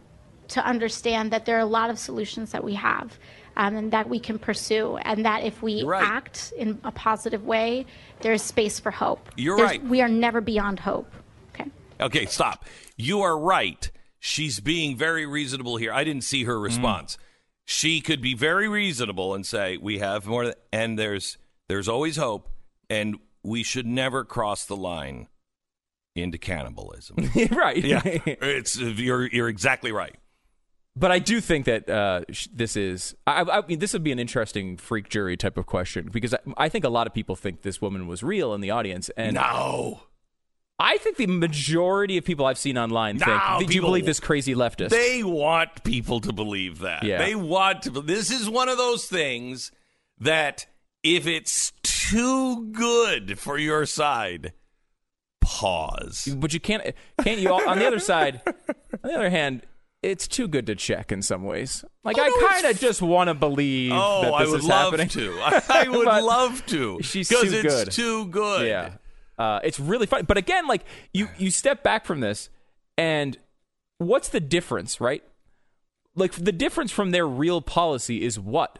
to 0.48 0.66
understand 0.66 1.32
that 1.32 1.46
there 1.46 1.56
are 1.56 1.60
a 1.60 1.64
lot 1.66 1.90
of 1.90 1.98
solutions 1.98 2.50
that 2.52 2.64
we 2.64 2.74
have 2.74 3.18
um, 3.56 3.76
and 3.76 3.92
that 3.92 4.08
we 4.08 4.18
can 4.18 4.38
pursue, 4.38 4.96
and 4.96 5.24
that 5.24 5.44
if 5.44 5.62
we 5.62 5.84
right. 5.84 6.02
act 6.02 6.52
in 6.56 6.80
a 6.84 6.90
positive 6.90 7.44
way, 7.44 7.86
there's 8.20 8.42
space 8.42 8.80
for 8.80 8.90
hope. 8.90 9.28
You're 9.36 9.56
There's- 9.56 9.70
right. 9.72 9.84
We 9.84 10.00
are 10.00 10.08
never 10.08 10.40
beyond 10.40 10.80
hope. 10.80 11.12
Okay. 11.54 11.70
Okay, 12.00 12.26
stop. 12.26 12.64
You 12.96 13.20
are 13.22 13.38
right. 13.38 13.90
She's 14.18 14.60
being 14.60 14.96
very 14.96 15.24
reasonable 15.26 15.76
here. 15.76 15.92
I 15.92 16.04
didn't 16.04 16.24
see 16.24 16.44
her 16.44 16.58
response. 16.58 17.16
She 17.64 18.00
could 18.00 18.20
be 18.20 18.34
very 18.34 18.68
reasonable 18.68 19.34
and 19.34 19.46
say, 19.46 19.76
"We 19.76 19.98
have 19.98 20.26
more, 20.26 20.44
th- 20.44 20.56
and 20.72 20.98
there's 20.98 21.38
there's 21.68 21.88
always 21.88 22.16
hope, 22.16 22.50
and 22.88 23.16
we 23.42 23.62
should 23.62 23.86
never 23.86 24.24
cross 24.24 24.64
the 24.64 24.76
line 24.76 25.28
into 26.14 26.38
cannibalism." 26.38 27.16
right. 27.52 27.76
yeah, 27.76 28.00
it's 28.04 28.76
you're 28.76 29.26
you're 29.26 29.48
exactly 29.48 29.92
right. 29.92 30.16
But 30.96 31.12
I 31.12 31.20
do 31.20 31.40
think 31.40 31.66
that 31.66 31.88
uh, 31.88 32.22
sh- 32.30 32.48
this 32.52 32.76
is. 32.76 33.14
I, 33.26 33.42
I 33.42 33.66
mean, 33.66 33.78
this 33.78 33.92
would 33.92 34.02
be 34.02 34.12
an 34.12 34.18
interesting 34.18 34.76
freak 34.76 35.08
jury 35.08 35.36
type 35.36 35.56
of 35.56 35.66
question 35.66 36.08
because 36.12 36.34
I, 36.34 36.38
I 36.56 36.68
think 36.68 36.84
a 36.84 36.88
lot 36.88 37.06
of 37.06 37.14
people 37.14 37.36
think 37.36 37.62
this 37.62 37.80
woman 37.80 38.06
was 38.06 38.22
real 38.22 38.54
in 38.54 38.60
the 38.60 38.70
audience, 38.70 39.08
and 39.16 39.34
No, 39.34 40.02
I 40.80 40.98
think 40.98 41.16
the 41.16 41.26
majority 41.26 42.18
of 42.18 42.24
people 42.24 42.44
I've 42.44 42.58
seen 42.58 42.76
online 42.76 43.18
think, 43.18 43.28
No, 43.30 43.60
"Do 43.64 43.72
you 43.72 43.82
believe 43.82 44.04
this 44.04 44.18
crazy 44.18 44.54
leftist?" 44.54 44.88
they 44.90 45.22
want 45.22 45.84
people 45.84 46.20
to 46.22 46.32
believe 46.32 46.80
that. 46.80 47.04
Yeah. 47.04 47.18
They 47.18 47.34
want 47.36 47.82
to. 47.82 47.90
This 47.90 48.30
is 48.30 48.50
one 48.50 48.68
of 48.68 48.76
those 48.76 49.06
things 49.06 49.70
that 50.18 50.66
if 51.02 51.26
it's 51.26 51.72
too 51.82 52.70
good 52.72 53.38
for 53.38 53.56
your 53.58 53.86
side, 53.86 54.52
pause. 55.50 56.28
but 56.38 56.52
you 56.54 56.60
can't. 56.60 56.82
Can't 57.22 57.40
you? 57.40 57.52
All, 57.52 57.68
on 57.68 57.78
the 57.78 57.86
other 57.86 57.98
side, 57.98 58.40
on 58.46 58.54
the 59.02 59.14
other 59.14 59.30
hand, 59.30 59.62
it's 60.02 60.26
too 60.28 60.48
good 60.48 60.66
to 60.66 60.74
check 60.74 61.12
in 61.12 61.22
some 61.22 61.44
ways. 61.44 61.84
Like 62.04 62.16
Oh, 62.18 62.22
I 62.22 62.28
no, 62.28 62.48
kind 62.48 62.66
of 62.66 62.78
just 62.80 63.02
want 63.02 63.28
to 63.28 63.34
believe 63.34 63.92
Oh, 63.94 64.22
that 64.22 64.32
I 64.32 64.42
this 64.44 64.50
would 64.52 64.60
is 64.60 64.66
love 64.66 64.90
happening. 64.92 65.08
to. 65.08 65.32
I, 65.40 65.62
I 65.84 65.88
would 65.88 66.06
love 66.06 66.64
to. 66.66 67.00
she's 67.02 67.28
too 67.28 67.36
it's 67.42 67.62
good. 67.62 67.90
too 67.90 68.26
good. 68.26 68.66
Yeah. 68.68 68.92
Uh, 69.38 69.60
it's 69.64 69.80
really 69.80 70.06
fun. 70.06 70.24
But 70.26 70.36
again, 70.36 70.66
like 70.66 70.84
you, 71.12 71.28
you 71.38 71.50
step 71.50 71.82
back 71.82 72.04
from 72.06 72.20
this, 72.20 72.50
and 72.98 73.36
what's 73.98 74.28
the 74.28 74.40
difference, 74.40 75.00
right? 75.00 75.22
Like 76.14 76.32
the 76.32 76.52
difference 76.52 76.92
from 76.92 77.10
their 77.10 77.26
real 77.26 77.60
policy 77.62 78.22
is 78.22 78.38
what 78.38 78.78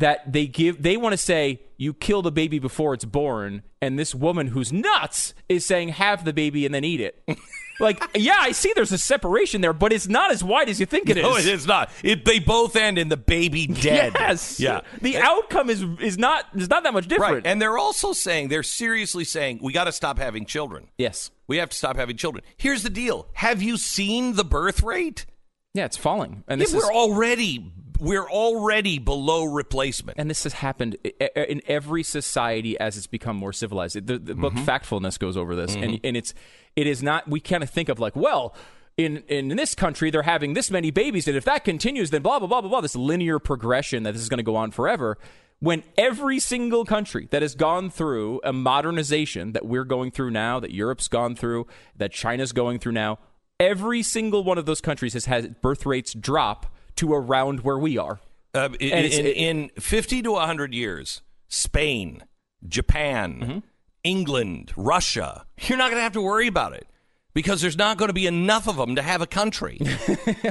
that 0.00 0.32
they 0.32 0.46
give. 0.46 0.82
They 0.82 0.96
want 0.96 1.12
to 1.12 1.16
say 1.16 1.60
you 1.76 1.94
kill 1.94 2.20
the 2.22 2.32
baby 2.32 2.58
before 2.58 2.92
it's 2.92 3.04
born, 3.04 3.62
and 3.80 3.98
this 3.98 4.14
woman 4.14 4.48
who's 4.48 4.72
nuts 4.72 5.32
is 5.48 5.64
saying 5.64 5.90
have 5.90 6.24
the 6.24 6.32
baby 6.32 6.66
and 6.66 6.74
then 6.74 6.84
eat 6.84 7.00
it. 7.00 7.22
like, 7.80 8.02
yeah, 8.14 8.36
I 8.38 8.52
see 8.52 8.72
there's 8.74 8.92
a 8.92 8.98
separation 8.98 9.60
there, 9.62 9.72
but 9.72 9.92
it's 9.92 10.06
not 10.08 10.30
as 10.30 10.44
wide 10.44 10.68
as 10.68 10.80
you 10.80 10.86
think 10.86 11.08
it 11.08 11.16
is. 11.16 11.22
No, 11.22 11.36
it 11.36 11.46
is 11.46 11.66
not. 11.66 11.90
It, 12.02 12.24
they 12.26 12.38
both 12.38 12.76
end 12.76 12.98
in 12.98 13.08
the 13.08 13.16
baby 13.16 13.66
dead. 13.68 14.12
Yes. 14.18 14.60
Yeah. 14.60 14.80
The 15.00 15.16
outcome 15.18 15.70
is 15.70 15.82
is 16.00 16.18
not 16.18 16.44
is 16.54 16.68
not 16.68 16.82
that 16.82 16.92
much 16.92 17.08
different. 17.08 17.32
Right. 17.32 17.46
And 17.46 17.60
they're 17.62 17.78
also 17.78 18.12
saying, 18.12 18.48
they're 18.48 18.62
seriously 18.62 19.24
saying, 19.24 19.60
we 19.62 19.72
got 19.72 19.84
to 19.84 19.92
stop 19.92 20.18
having 20.18 20.44
children. 20.44 20.88
yes. 20.98 21.30
We 21.46 21.56
have 21.56 21.70
to 21.70 21.76
stop 21.76 21.96
having 21.96 22.16
children. 22.16 22.44
Here's 22.58 22.84
the 22.84 22.90
deal 22.90 23.26
Have 23.32 23.60
you 23.60 23.76
seen 23.76 24.34
the 24.36 24.44
birth 24.44 24.82
rate? 24.84 25.26
Yeah, 25.74 25.84
it's 25.84 25.96
falling, 25.96 26.44
and 26.48 26.60
Yeah, 26.60 26.64
this 26.66 26.74
we're 26.74 26.82
is 26.82 26.88
already. 26.96 27.72
We're 28.00 28.28
already 28.28 28.98
below 28.98 29.44
replacement. 29.44 30.18
and 30.18 30.28
this 30.30 30.42
has 30.44 30.54
happened 30.54 30.96
in 31.36 31.60
every 31.68 32.02
society 32.02 32.78
as 32.80 32.96
it's 32.96 33.06
become 33.06 33.36
more 33.36 33.52
civilized. 33.52 33.94
The, 34.06 34.18
the 34.18 34.34
book 34.34 34.54
Mm-hmm. 34.54 34.64
Factfulness 34.64 35.18
goes 35.18 35.36
over 35.36 35.54
this, 35.54 35.74
and 35.74 36.00
and 36.02 36.16
it's 36.16 36.34
it 36.76 36.86
is 36.86 37.02
not. 37.02 37.28
We 37.28 37.40
kind 37.40 37.62
of 37.62 37.70
think 37.70 37.88
of 37.88 38.00
like, 38.00 38.16
well, 38.16 38.54
in 38.96 39.18
in 39.28 39.48
this 39.48 39.74
country 39.74 40.10
they're 40.10 40.22
having 40.22 40.54
this 40.54 40.70
many 40.70 40.90
babies, 40.90 41.28
and 41.28 41.36
if 41.36 41.44
that 41.44 41.64
continues, 41.64 42.10
then 42.10 42.22
blah 42.22 42.38
blah 42.38 42.48
blah 42.48 42.60
blah 42.62 42.70
blah. 42.70 42.80
This 42.80 42.96
linear 42.96 43.38
progression 43.38 44.02
that 44.04 44.12
this 44.12 44.22
is 44.22 44.28
going 44.28 44.38
to 44.38 44.44
go 44.44 44.56
on 44.56 44.70
forever. 44.70 45.18
When 45.60 45.82
every 45.98 46.38
single 46.40 46.86
country 46.86 47.28
that 47.32 47.42
has 47.42 47.54
gone 47.54 47.90
through 47.90 48.40
a 48.44 48.52
modernization 48.52 49.52
that 49.52 49.66
we're 49.66 49.84
going 49.84 50.10
through 50.10 50.30
now, 50.30 50.58
that 50.58 50.70
Europe's 50.72 51.06
gone 51.06 51.36
through, 51.36 51.66
that 51.96 52.12
China's 52.12 52.52
going 52.52 52.78
through 52.78 52.92
now, 52.92 53.18
every 53.58 54.02
single 54.02 54.42
one 54.42 54.56
of 54.56 54.64
those 54.64 54.80
countries 54.80 55.12
has 55.12 55.26
had 55.26 55.60
birth 55.60 55.84
rates 55.84 56.14
drop 56.14 56.74
to 56.96 57.12
around 57.14 57.60
where 57.60 57.78
we 57.78 57.98
are. 57.98 58.20
Uh, 58.54 58.68
in, 58.80 58.92
And 58.92 59.06
in, 59.06 59.26
in 59.26 59.68
50 59.80 60.22
to 60.22 60.32
100 60.32 60.74
years, 60.74 61.22
Spain, 61.48 62.24
Japan, 62.66 63.40
Mm-hmm. 63.40 63.58
England, 64.02 64.72
Russia, 64.76 65.44
you're 65.60 65.76
not 65.76 65.90
going 65.90 65.98
to 65.98 66.02
have 66.02 66.14
to 66.14 66.22
worry 66.22 66.46
about 66.46 66.72
it 66.72 66.86
because 67.34 67.60
there's 67.60 67.76
not 67.76 67.98
going 67.98 68.08
to 68.08 68.14
be 68.14 68.26
enough 68.26 68.66
of 68.66 68.76
them 68.76 68.96
to 68.96 69.02
have 69.02 69.20
a 69.20 69.26
country. 69.26 69.78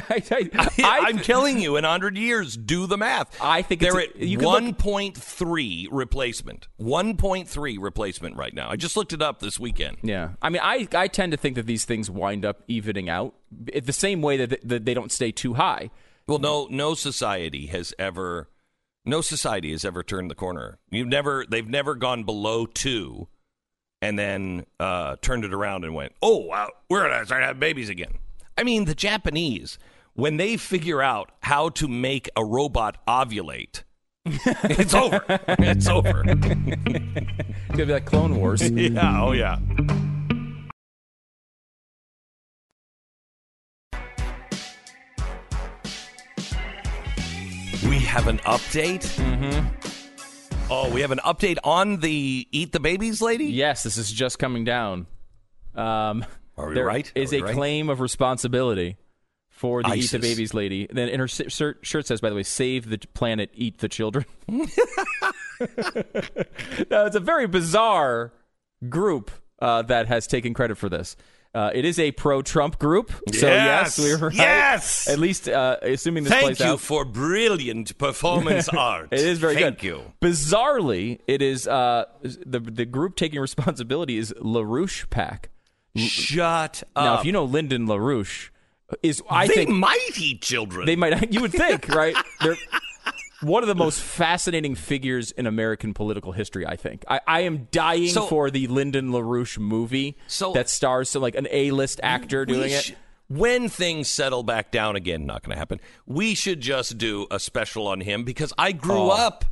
I, 0.09 1.05
am 1.09 1.17
telling 1.19 1.59
you, 1.59 1.75
in 1.75 1.83
100 1.83 2.15
years, 2.17 2.55
do 2.55 2.85
the 2.85 2.95
math. 2.97 3.35
I 3.41 3.63
think 3.63 3.81
they're 3.81 3.99
it's- 3.99 4.15
at 4.21 4.27
you 4.27 4.37
can 4.37 4.47
look- 4.47 4.77
1.3 4.77 5.87
replacement. 5.91 6.67
1.3 6.79 7.77
replacement 7.79 8.35
right 8.35 8.53
now. 8.53 8.69
I 8.69 8.75
just 8.75 8.95
looked 8.95 9.13
it 9.13 9.21
up 9.21 9.39
this 9.39 9.59
weekend. 9.59 9.97
Yeah, 10.03 10.29
I 10.41 10.49
mean, 10.49 10.61
I 10.63 10.87
I 10.93 11.07
tend 11.07 11.31
to 11.31 11.37
think 11.37 11.55
that 11.55 11.65
these 11.65 11.85
things 11.85 12.09
wind 12.09 12.45
up 12.45 12.61
evening 12.67 13.09
out 13.09 13.33
the 13.51 13.93
same 13.93 14.21
way 14.21 14.37
that, 14.37 14.59
that 14.67 14.85
they 14.85 14.93
don't 14.93 15.11
stay 15.11 15.31
too 15.31 15.55
high. 15.55 15.89
Well, 16.29 16.39
no, 16.39 16.67
no 16.69 16.93
society 16.93 17.65
has 17.67 17.93
ever, 17.97 18.47
no 19.03 19.21
society 19.21 19.71
has 19.71 19.83
ever 19.83 20.03
turned 20.03 20.29
the 20.29 20.35
corner. 20.35 20.77
You've 20.91 21.07
never, 21.07 21.43
they've 21.49 21.67
never 21.67 21.95
gone 21.95 22.23
below 22.23 22.67
two, 22.67 23.27
and 24.01 24.17
then 24.17 24.65
uh, 24.79 25.15
turned 25.21 25.43
it 25.43 25.53
around 25.53 25.85
and 25.85 25.95
went, 25.95 26.13
oh 26.21 26.37
wow, 26.37 26.69
we're 26.89 27.09
gonna 27.09 27.25
start 27.25 27.43
having 27.43 27.59
babies 27.59 27.89
again. 27.89 28.19
I 28.57 28.63
mean, 28.63 28.85
the 28.85 28.93
Japanese, 28.93 29.79
when 30.13 30.37
they 30.37 30.55
figure 30.55 31.01
out 31.01 31.31
how 31.41 31.69
to 31.69 31.87
make 31.87 32.29
a 32.35 32.45
robot 32.45 32.97
ovulate, 33.07 33.83
it's 34.25 34.93
over. 34.93 35.23
it's 35.29 35.87
over. 35.87 36.23
It's 36.27 36.35
gonna 37.69 37.85
be 37.85 37.93
like 37.93 38.05
Clone 38.05 38.37
Wars. 38.37 38.69
yeah. 38.69 39.23
Oh 39.23 39.31
yeah. 39.31 39.57
We 47.89 47.97
have 48.01 48.27
an 48.27 48.37
update. 48.39 49.01
Mm-hmm. 49.17 50.71
Oh, 50.71 50.93
we 50.93 51.01
have 51.01 51.09
an 51.09 51.17
update 51.25 51.57
on 51.63 51.97
the 51.97 52.47
Eat 52.51 52.71
the 52.71 52.79
Babies 52.79 53.19
lady. 53.19 53.45
yes, 53.45 53.81
this 53.81 53.97
is 53.97 54.11
just 54.11 54.37
coming 54.37 54.63
down. 54.63 55.07
Um, 55.73 56.23
Are 56.55 56.69
we 56.69 56.79
right? 56.81 57.11
Is 57.15 57.31
we 57.31 57.39
a 57.39 57.43
right? 57.43 57.55
claim 57.55 57.89
of 57.89 57.99
responsibility 57.99 58.97
for 59.49 59.81
the 59.81 59.95
Eat 59.95 60.11
the 60.11 60.19
Babies 60.19 60.53
lady. 60.53 60.87
Then 60.91 61.09
in 61.09 61.19
her 61.19 61.27
shirt, 61.27 61.79
shirt 61.81 62.05
says, 62.05 62.21
by 62.21 62.29
the 62.29 62.35
way, 62.35 62.43
"Save 62.43 62.89
the 62.89 62.99
planet, 63.15 63.49
eat 63.55 63.79
the 63.79 63.89
children." 63.89 64.25
now 64.47 64.59
it's 65.59 67.15
a 67.15 67.19
very 67.19 67.47
bizarre 67.47 68.31
group 68.87 69.31
uh, 69.63 69.81
that 69.81 70.05
has 70.05 70.27
taken 70.27 70.53
credit 70.53 70.77
for 70.77 70.89
this. 70.89 71.15
Uh, 71.53 71.71
it 71.73 71.83
is 71.83 71.97
a 71.97 72.11
pro-Trump 72.11 72.77
group, 72.77 73.11
so 73.33 73.47
Yes! 73.47 73.97
yes, 73.97 73.99
we 73.99 74.15
were 74.15 74.27
right. 74.29 74.37
Yes! 74.37 75.07
At 75.09 75.17
least, 75.17 75.49
uh, 75.49 75.77
assuming 75.81 76.23
this 76.23 76.31
Thank 76.33 76.57
plays 76.57 76.59
you 76.59 76.77
for 76.77 77.05
brilliant 77.05 77.97
performance 77.97 78.69
art. 78.77 79.07
It 79.11 79.21
is 79.21 79.39
very 79.39 79.55
Thank 79.55 79.79
good. 79.79 79.79
Thank 79.79 79.83
you. 79.83 80.13
Bizarrely, 80.21 81.19
it 81.27 81.41
is 81.41 81.67
uh, 81.67 82.05
the 82.21 82.59
the 82.59 82.85
group 82.85 83.15
taking 83.15 83.39
responsibility 83.39 84.17
is 84.17 84.31
LaRouche 84.39 85.09
PAC. 85.09 85.49
Shut 85.95 86.83
up. 86.95 87.03
Now, 87.03 87.19
if 87.19 87.25
you 87.25 87.31
know 87.31 87.45
Lyndon 87.45 87.87
LaRouche, 87.87 88.51
is 89.01 89.23
I 89.29 89.47
they 89.47 89.55
think 89.55 89.69
mighty 89.71 90.37
children. 90.37 90.85
they 90.85 90.95
might. 90.95 91.31
You 91.33 91.41
would 91.41 91.51
think, 91.51 91.87
right? 91.89 92.15
They're 92.43 92.57
one 93.41 93.63
of 93.63 93.67
the 93.67 93.75
most 93.75 94.01
fascinating 94.01 94.75
figures 94.75 95.31
in 95.31 95.45
American 95.47 95.93
political 95.93 96.31
history. 96.31 96.65
I 96.65 96.75
think. 96.75 97.05
I, 97.07 97.21
I 97.27 97.39
am 97.41 97.67
dying 97.71 98.09
So- 98.09 98.27
for 98.27 98.49
the 98.51 98.67
Lyndon 98.67 99.11
LaRouche 99.11 99.57
movie 99.59 100.17
So- 100.27 100.53
that 100.53 100.69
stars 100.69 101.09
some 101.09 101.21
like 101.21 101.35
an 101.35 101.47
A 101.51 101.71
list 101.71 101.99
actor 102.03 102.45
doing 102.45 102.69
sh- 102.71 102.91
it. 102.91 102.97
When 103.27 103.69
things 103.69 104.09
settle 104.09 104.41
back 104.41 104.71
down 104.71 104.95
again, 104.95 105.27
not 105.27 105.43
going 105.43 105.53
to 105.53 105.59
happen. 105.59 105.79
We 106.07 106.33
should 106.33 106.61
just 106.61 106.97
do 106.97 107.27
a 107.29 107.39
special 107.39 107.85
on 107.87 108.01
him 108.01 108.23
because 108.23 108.51
I 108.57 108.71
grew 108.71 108.95
Oh. 108.95 109.09
up 109.11 109.45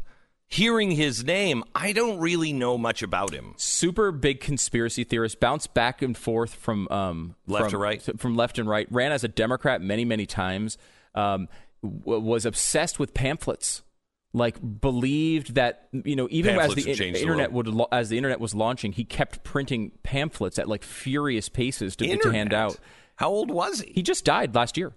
hearing 0.48 0.89
his 0.91 1.24
name. 1.24 1.63
I 1.75 1.91
don't 1.91 2.17
really 2.20 2.53
know 2.53 2.77
much 2.79 3.03
about 3.03 3.34
him. 3.34 3.53
super 3.58 4.12
big 4.12 4.39
conspiracy 4.39 5.03
theorist, 5.03 5.39
bounced 5.39 5.74
back 5.75 6.01
and 6.01 6.17
forth 6.17 6.56
from 6.56 6.88
um, 6.89 7.36
Left 7.46 7.65
from, 7.65 7.72
to 7.72 7.77
right? 7.77 8.20
from 8.20 8.36
left 8.36 8.58
and 8.58 8.67
right. 8.67 8.88
Ran 8.89 9.12
as 9.12 9.24
a 9.24 9.27
Democrat 9.27 9.79
many, 9.82 10.06
many 10.06 10.25
times. 10.25 10.77
Um, 11.13 11.48
w- 11.88 12.22
was 12.22 12.46
obsessed 12.46 13.00
with 13.00 13.13
pamphlets. 13.13 13.84
Like 14.34 14.58
believed 14.82 15.56
that 15.56 15.88
you 15.91 16.15
know 16.15 16.27
even 16.29 16.56
Pamphlets 16.56 16.86
as 16.86 16.98
the 16.98 17.06
in- 17.06 17.13
the 17.13 17.22
internet 17.22 17.51
would 17.53 17.70
as 17.91 18.10
the 18.10 18.17
internet 18.17 18.39
was 18.39 18.53
launching, 18.53 18.91
he 18.91 19.03
kept 19.03 19.44
printing 19.44 19.94
pamphlets 20.03 20.60
at 20.60 20.67
like 20.67 20.84
furious 20.84 21.50
paces 21.50 21.96
to, 21.96 22.17
to 22.17 22.29
hand 22.29 22.53
out. 22.53 22.77
How 23.15 23.29
old 23.29 23.50
was 23.50 23.82
he? 23.82 23.94
He 23.94 24.03
just 24.03 24.25
died 24.25 24.53
last 24.53 24.77
year. 24.77 24.94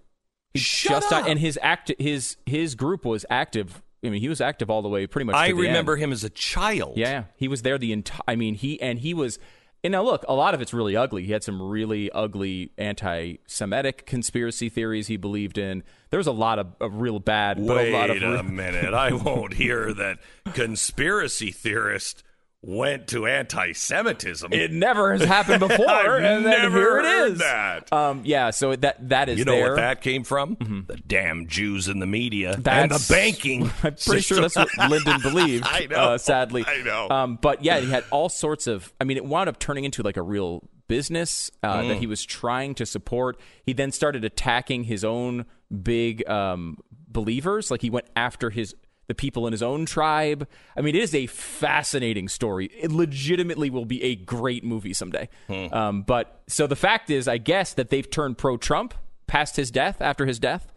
He 0.53 0.59
Shut 0.59 0.91
just 1.03 1.13
up. 1.13 1.23
died, 1.23 1.31
and 1.31 1.39
his 1.39 1.59
act 1.63 1.93
his 1.99 2.37
his 2.45 2.75
group 2.75 3.05
was 3.05 3.25
active 3.31 3.83
I 4.05 4.09
mean, 4.09 4.21
he 4.21 4.29
was 4.29 4.41
active 4.41 4.71
all 4.71 4.83
the 4.83 4.89
way, 4.89 5.07
pretty 5.07 5.27
much. 5.27 5.37
I 5.37 5.49
remember 5.49 5.93
end. 5.95 6.05
him 6.05 6.13
as 6.13 6.25
a 6.25 6.31
child. 6.31 6.97
Yeah, 6.97 7.25
he 7.37 7.49
was 7.49 7.63
there 7.63 7.77
the 7.77 7.93
entire. 7.93 8.21
I 8.27 8.37
mean, 8.37 8.55
he 8.55 8.81
and 8.81 8.99
he 8.99 9.15
was. 9.15 9.39
And 9.83 9.93
now 9.93 10.03
look, 10.03 10.25
a 10.29 10.35
lot 10.35 10.53
of 10.53 10.61
it's 10.61 10.75
really 10.75 10.95
ugly. 10.95 11.25
He 11.25 11.33
had 11.33 11.43
some 11.43 11.61
really 11.61 12.11
ugly 12.13 12.73
anti-Semitic 12.77 14.05
conspiracy 14.05 14.69
theories 14.69 15.07
he 15.07 15.17
believed 15.17 15.57
in. 15.57 15.83
There 16.11 16.19
was 16.19 16.27
a 16.27 16.33
lot 16.33 16.59
of, 16.59 16.69
of 16.81 17.01
real 17.01 17.19
bad, 17.19 17.57
but 17.67 17.77
Wait 17.77 17.93
a 17.93 17.97
lot 17.97 18.11
of 18.11 18.23
a 18.23 18.43
re- 18.43 18.43
minute. 18.43 18.93
I 18.93 19.13
won't 19.13 19.55
hear 19.55 19.95
that 19.95 20.19
conspiracy 20.53 21.51
theorist 21.51 22.23
went 22.63 23.09
to 23.09 23.27
anti-Semitism. 23.27 24.53
It 24.53 24.71
never 24.71 25.13
has 25.13 25.23
happened 25.25 25.61
before, 25.61 26.17
and 26.17 26.45
then 26.45 26.63
never 26.63 26.79
here 26.79 26.99
it 27.01 27.33
is. 27.33 27.39
that. 27.39 27.93
Um, 27.93 28.23
yeah, 28.25 28.51
so 28.51 28.77
that 28.77 29.09
that 29.09 29.29
is 29.29 29.39
you 29.39 29.45
know 29.45 29.53
there. 29.53 29.71
what 29.71 29.77
that 29.77 30.03
came 30.03 30.25
from? 30.25 30.57
The 30.87 30.97
damn 30.97 31.47
Jews 31.47 31.89
in 31.89 31.99
the 32.01 32.07
media 32.07 32.53
and 32.53 32.91
the 32.91 33.07
banking. 33.09 33.71
I'm 33.83 33.95
pretty 33.95 34.21
sure 34.23 34.41
that's 34.41 34.57
what 34.57 34.69
Lyndon 34.91 35.21
believed. 35.23 35.65
I 35.67 35.87
know. 35.87 35.97
Uh, 35.97 36.19
sadly, 36.19 36.65
I 36.67 36.83
know. 36.83 37.09
Um, 37.09 37.39
but 37.41 37.65
yeah, 37.65 37.81
he 37.81 37.91
had 37.91 38.05
all 38.11 38.29
sorts 38.29 38.67
of. 38.67 38.93
I 39.01 39.05
mean, 39.05 39.17
it 39.17 39.25
wound 39.25 39.49
up 39.49 39.59
turning 39.59 39.85
into 39.85 40.03
like 40.03 40.17
a 40.17 40.23
real 40.23 40.69
business 40.89 41.51
uh, 41.63 41.77
Mm. 41.81 41.89
that 41.89 41.97
he 41.99 42.07
was 42.07 42.25
trying 42.25 42.75
to 42.75 42.85
support. 42.85 43.39
He 43.65 43.73
then 43.73 43.93
started 43.93 44.25
attacking 44.25 44.85
his 44.85 45.05
own 45.05 45.47
big 45.83 46.29
um, 46.29 46.77
believers. 47.09 47.71
Like 47.71 47.81
he 47.81 47.91
went 47.91 48.07
after 48.17 48.51
his 48.51 48.75
the 49.11 49.15
people 49.15 49.47
in 49.47 49.53
his 49.53 49.63
own 49.63 49.85
tribe. 49.85 50.49
I 50.77 50.81
mean, 50.81 50.95
it 50.95 51.03
is 51.03 51.15
a 51.15 51.27
fascinating 51.27 52.29
story. 52.29 52.67
It 52.67 52.91
legitimately 52.91 53.69
will 53.69 53.85
be 53.85 54.03
a 54.03 54.15
great 54.17 54.65
movie 54.65 54.95
someday. 54.95 55.29
Hmm. 55.49 55.75
Um, 55.75 56.03
but 56.03 56.41
so 56.47 56.67
the 56.67 56.77
fact 56.77 57.11
is, 57.11 57.29
I 57.29 57.37
guess 57.39 57.75
that 57.75 57.91
they've 57.91 58.09
turned 58.09 58.39
pro-Trump 58.39 58.95
past 59.27 59.57
his 59.57 59.71
death. 59.71 60.01
After 60.01 60.25
his 60.25 60.39
death. 60.39 60.73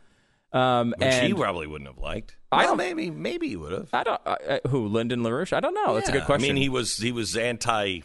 Um, 0.52 0.94
Which 0.98 1.14
he 1.16 1.34
probably 1.34 1.68
wouldn't 1.68 1.90
have 1.90 1.98
liked. 1.98 2.36
I 2.52 2.58
well, 2.58 2.68
don't- 2.70 2.78
maybe, 2.78 3.10
maybe 3.10 3.48
he 3.50 3.56
would 3.56 3.72
have. 3.72 3.90
I 3.94 4.04
don't. 4.04 4.22
Uh, 4.26 4.60
who? 4.68 4.88
Lyndon 4.88 5.22
LaRouche? 5.22 5.54
I 5.54 5.60
don't 5.60 5.74
know. 5.74 5.96
That's 5.96 6.10
a 6.10 6.12
good 6.12 6.26
question. 6.26 6.52
I 6.52 6.54
mean, 6.54 6.62
he 6.62 6.70
was 6.70 6.98
he 6.98 7.12
was 7.12 7.36
anti 7.36 8.02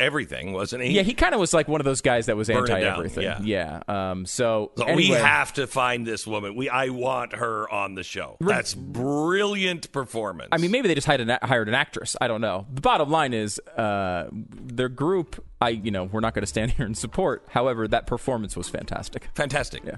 everything, 0.00 0.52
wasn't 0.52 0.82
he? 0.82 0.90
yeah, 0.92 1.02
he 1.02 1.14
kind 1.14 1.34
of 1.34 1.40
was 1.40 1.52
like 1.54 1.68
one 1.68 1.80
of 1.80 1.84
those 1.84 2.00
guys 2.00 2.26
that 2.26 2.36
was 2.36 2.50
anti 2.50 2.80
everything. 2.80 3.30
yeah. 3.44 3.82
Um. 3.86 4.26
So, 4.26 4.72
So 4.76 4.94
we 4.94 5.08
have 5.10 5.52
to 5.54 5.66
find 5.66 6.06
this 6.06 6.26
woman. 6.26 6.56
We 6.56 6.68
I 6.68 6.88
want 6.88 7.34
her 7.36 7.70
on 7.70 7.94
the 7.94 8.02
show. 8.02 8.36
That's 8.40 8.74
brilliant 8.74 9.92
performance. 9.92 10.48
I 10.52 10.58
mean, 10.58 10.70
maybe 10.70 10.88
they 10.88 10.94
just 10.94 11.06
hired 11.06 11.20
an, 11.20 11.38
hired 11.42 11.68
an 11.68 11.74
actress. 11.74 12.16
I 12.20 12.26
don't 12.28 12.40
know. 12.40 12.66
The 12.72 12.80
bottom 12.80 13.10
line 13.10 13.32
is, 13.34 13.58
uh, 13.76 14.28
their 14.32 14.88
group. 14.88 15.44
I, 15.60 15.68
you 15.70 15.90
know, 15.90 16.04
we're 16.04 16.20
not 16.20 16.34
going 16.34 16.42
to 16.42 16.46
stand 16.46 16.70
here 16.76 16.86
and 16.86 16.96
support. 16.96 17.44
However, 17.50 17.86
that 17.88 18.06
performance 18.06 18.56
was 18.56 18.68
fantastic. 18.68 19.28
fantastic. 19.34 19.82
Yeah. 19.84 19.96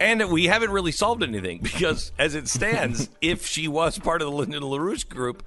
And 0.00 0.30
we 0.30 0.44
haven't 0.46 0.70
really 0.70 0.92
solved 0.92 1.22
anything 1.22 1.58
because, 1.60 2.12
as 2.18 2.34
it 2.34 2.48
stands, 2.48 3.08
if 3.20 3.46
she 3.46 3.66
was 3.68 3.98
part 3.98 4.22
of 4.22 4.30
the 4.30 4.36
Lyndon 4.36 4.62
LaRouche 4.62 5.08
group, 5.08 5.42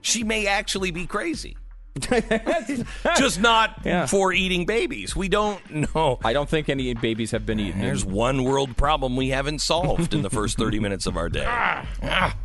she 0.00 0.24
may 0.24 0.46
actually 0.46 0.90
be 0.90 1.06
crazy. 1.06 1.56
Just 3.16 3.40
not 3.40 3.80
Yeah. 3.84 4.06
for 4.06 4.32
eating 4.32 4.66
babies. 4.66 5.14
We 5.14 5.28
don't 5.28 5.60
know. 5.94 6.18
I 6.24 6.32
don't 6.32 6.48
think 6.48 6.68
any 6.68 6.92
babies 6.94 7.30
have 7.30 7.46
been 7.46 7.60
eaten. 7.60 7.80
There's 7.80 8.04
one 8.04 8.42
world 8.44 8.76
problem 8.76 9.16
we 9.16 9.28
haven't 9.28 9.60
solved 9.60 10.12
in 10.12 10.22
the 10.22 10.30
first 10.30 10.58
30 10.58 10.80
minutes 10.80 11.06
of 11.06 11.16
our 11.16 11.28
day. 11.28 11.44
Ah. 11.46 12.36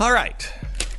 All 0.00 0.12
right. 0.12 0.40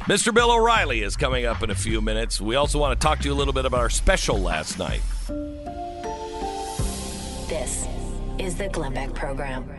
Mr. 0.02 0.34
Bill 0.34 0.52
O'Reilly 0.52 1.02
is 1.02 1.16
coming 1.16 1.46
up 1.46 1.64
in 1.64 1.70
a 1.72 1.76
few 1.76 2.02
minutes. 2.02 2.40
We 2.40 2.56
also 2.56 2.80
want 2.80 3.00
to 3.00 3.04
talk 3.04 3.20
to 3.20 3.26
you 3.26 3.34
a 3.34 3.36
little 3.36 3.54
bit 3.54 3.66
about 3.66 3.80
our 3.82 3.90
special 3.90 4.38
last 4.38 4.78
night. 4.80 5.02
This 7.48 7.88
is 8.40 8.56
the 8.56 8.70
Glenn 8.72 8.94
Beck 8.94 9.14
Program. 9.16 9.70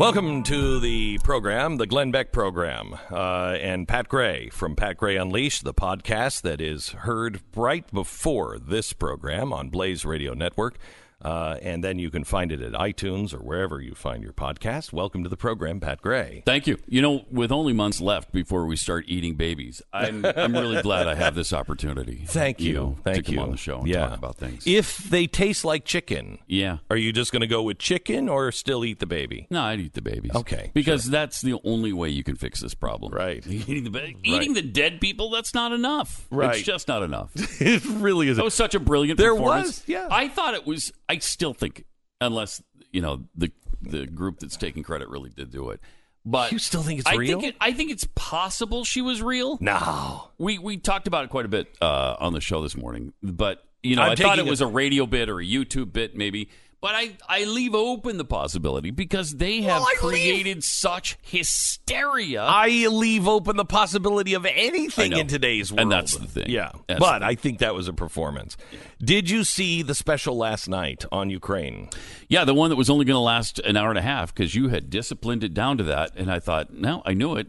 Welcome 0.00 0.44
to 0.44 0.80
the 0.80 1.18
program, 1.18 1.76
the 1.76 1.86
Glenn 1.86 2.10
Beck 2.10 2.32
program, 2.32 2.96
uh, 3.10 3.58
and 3.60 3.86
Pat 3.86 4.08
Gray 4.08 4.48
from 4.48 4.74
Pat 4.74 4.96
Gray 4.96 5.16
Unleashed, 5.16 5.62
the 5.62 5.74
podcast 5.74 6.40
that 6.40 6.58
is 6.58 6.88
heard 6.88 7.42
right 7.54 7.84
before 7.92 8.58
this 8.58 8.94
program 8.94 9.52
on 9.52 9.68
Blaze 9.68 10.06
Radio 10.06 10.32
Network. 10.32 10.78
Uh, 11.22 11.58
and 11.62 11.84
then 11.84 11.98
you 11.98 12.10
can 12.10 12.24
find 12.24 12.50
it 12.50 12.60
at 12.60 12.72
iTunes 12.72 13.34
or 13.34 13.38
wherever 13.38 13.80
you 13.80 13.94
find 13.94 14.22
your 14.22 14.32
podcast. 14.32 14.92
Welcome 14.92 15.22
to 15.22 15.28
the 15.28 15.36
program, 15.36 15.80
Pat 15.80 16.00
Gray. 16.00 16.42
Thank 16.46 16.66
you. 16.66 16.78
You 16.86 17.02
know, 17.02 17.24
with 17.30 17.52
only 17.52 17.72
months 17.72 18.00
left 18.00 18.32
before 18.32 18.66
we 18.66 18.76
start 18.76 19.04
eating 19.06 19.34
babies, 19.34 19.82
I'm 19.92 20.24
I'm 20.24 20.52
really 20.52 20.80
glad 20.82 21.08
I 21.08 21.14
have 21.14 21.34
this 21.34 21.52
opportunity. 21.52 22.24
Thank 22.26 22.60
you. 22.60 22.74
know, 22.74 22.98
Thank 23.04 23.26
to 23.26 23.32
you 23.32 23.38
come 23.38 23.46
on 23.46 23.50
the 23.52 23.56
show 23.58 23.80
and 23.80 23.88
yeah. 23.88 24.08
talk 24.08 24.18
about 24.18 24.36
things. 24.36 24.66
If 24.66 24.98
they 24.98 25.26
taste 25.26 25.64
like 25.64 25.84
chicken, 25.84 26.38
yeah. 26.46 26.78
are 26.88 26.96
you 26.96 27.12
just 27.12 27.32
going 27.32 27.40
to 27.40 27.46
go 27.46 27.62
with 27.62 27.78
chicken 27.78 28.28
or 28.28 28.50
still 28.52 28.84
eat 28.84 28.98
the 28.98 29.06
baby? 29.06 29.46
No, 29.50 29.62
I'd 29.62 29.80
eat 29.80 29.92
the 29.92 30.02
babies. 30.02 30.32
Okay, 30.34 30.70
because 30.72 31.04
that's 31.04 31.42
the 31.42 31.60
only 31.64 31.92
way 31.92 32.08
you 32.08 32.24
can 32.24 32.36
fix 32.36 32.60
this 32.60 32.74
problem. 32.74 33.12
Right. 33.12 33.46
Eating 33.70 33.92
the 33.92 34.14
eating 34.24 34.54
the 34.54 34.62
dead 34.62 35.00
people. 35.00 35.30
That's 35.30 35.54
not 35.54 35.72
enough. 35.72 36.26
Right. 36.30 36.56
It's 36.56 36.66
just 36.66 36.88
not 36.88 37.02
enough. 37.02 37.30
it 37.60 37.84
really 37.84 38.28
is. 38.28 38.36
That 38.36 38.44
was 38.44 38.54
such 38.54 38.74
a 38.74 38.80
brilliant. 38.80 39.18
There 39.18 39.34
was, 39.34 39.82
yeah. 39.86 40.08
I 40.10 40.28
thought 40.28 40.54
it 40.54 40.66
was. 40.66 40.92
I 41.10 41.18
still 41.18 41.52
think, 41.54 41.84
unless 42.20 42.62
you 42.92 43.00
know 43.02 43.22
the 43.34 43.50
the 43.82 44.06
group 44.06 44.38
that's 44.40 44.56
taking 44.56 44.82
credit 44.82 45.08
really 45.08 45.30
did 45.30 45.50
do 45.50 45.70
it. 45.70 45.80
But 46.24 46.52
You 46.52 46.58
still 46.58 46.82
think 46.82 47.00
it's 47.00 47.08
I 47.08 47.14
real? 47.14 47.40
Think 47.40 47.54
it, 47.54 47.56
I 47.62 47.72
think 47.72 47.90
it's 47.90 48.06
possible 48.14 48.84
she 48.84 49.00
was 49.00 49.22
real. 49.22 49.56
no. 49.60 50.28
We 50.38 50.58
we 50.58 50.76
talked 50.76 51.06
about 51.06 51.24
it 51.24 51.30
quite 51.30 51.46
a 51.46 51.48
bit 51.48 51.74
uh, 51.80 52.16
on 52.20 52.32
the 52.34 52.40
show 52.42 52.62
this 52.62 52.76
morning, 52.76 53.12
but 53.22 53.64
you 53.82 53.96
know 53.96 54.02
I'm 54.02 54.10
i 54.12 54.14
thought 54.16 54.38
it 54.38 54.44
was 54.44 54.60
a- 54.60 54.66
a 54.66 54.70
radio 54.70 55.06
bit 55.06 55.28
or 55.30 55.40
a 55.40 55.44
YouTube 55.44 55.92
bit 55.92 56.14
maybe. 56.14 56.50
But 56.82 56.94
I, 56.94 57.10
I 57.28 57.44
leave 57.44 57.74
open 57.74 58.16
the 58.16 58.24
possibility 58.24 58.90
because 58.90 59.32
they 59.36 59.60
have 59.62 59.82
Well, 59.82 59.82
I 59.82 59.90
leave- 60.06 60.12
created 60.22 60.64
such 60.64 61.18
hysteria. 61.20 62.42
I 62.42 62.86
leave 62.86 63.28
open 63.28 63.58
the 63.58 63.66
possibility 63.66 64.32
of 64.32 64.46
anything 64.46 65.12
in 65.12 65.26
today's 65.26 65.70
world. 65.70 65.80
And 65.80 65.92
that's 65.92 66.16
the 66.16 66.26
thing. 66.26 66.46
Yeah. 66.48 66.72
That's 66.86 66.98
but 66.98 67.22
I 67.22 67.34
think 67.34 67.58
that 67.58 67.74
was 67.74 67.86
a 67.86 67.92
performance. 67.92 68.56
Did 68.98 69.28
you 69.28 69.44
see 69.44 69.82
the 69.82 69.94
special 69.94 70.38
last 70.38 70.68
night 70.68 71.04
on 71.12 71.28
Ukraine? 71.28 71.90
yeah, 72.28 72.44
the 72.46 72.54
one 72.54 72.70
that 72.70 72.76
was 72.76 72.88
only 72.88 73.04
going 73.04 73.14
to 73.16 73.20
last 73.20 73.58
an 73.58 73.76
hour 73.76 73.90
and 73.90 73.98
a 73.98 74.02
half 74.02 74.34
because 74.34 74.54
you 74.54 74.68
had 74.68 74.88
disciplined 74.88 75.44
it 75.44 75.52
down 75.52 75.76
to 75.78 75.84
that, 75.84 76.12
and 76.16 76.30
I 76.32 76.38
thought, 76.38 76.72
no, 76.72 77.02
I 77.04 77.12
knew 77.12 77.36
it. 77.36 77.48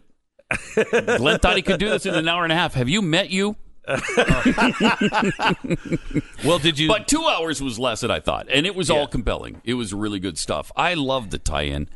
Glenn 0.76 1.40
thought 1.40 1.56
he 1.56 1.62
could 1.62 1.80
do 1.80 1.88
this 1.90 2.06
in 2.06 2.16
an 2.16 2.28
hour 2.28 2.44
and 2.44 2.52
a 2.52 2.56
half. 2.56 2.74
Have 2.74 2.90
you 2.90 3.02
met 3.02 3.30
you? 3.30 3.56
Well, 6.46 6.60
did 6.60 6.80
you? 6.80 6.88
But 6.88 7.08
two 7.08 7.26
hours 7.28 7.62
was 7.62 7.78
less 7.80 8.02
than 8.02 8.12
I 8.12 8.20
thought, 8.20 8.48
and 8.52 8.66
it 8.66 8.76
was 8.76 8.90
all 8.90 9.08
compelling. 9.08 9.62
It 9.64 9.76
was 9.76 9.94
really 9.94 10.20
good 10.20 10.38
stuff. 10.38 10.72
I 10.76 10.94
love 10.96 11.30
the 11.30 11.38
tie-in 11.38 11.88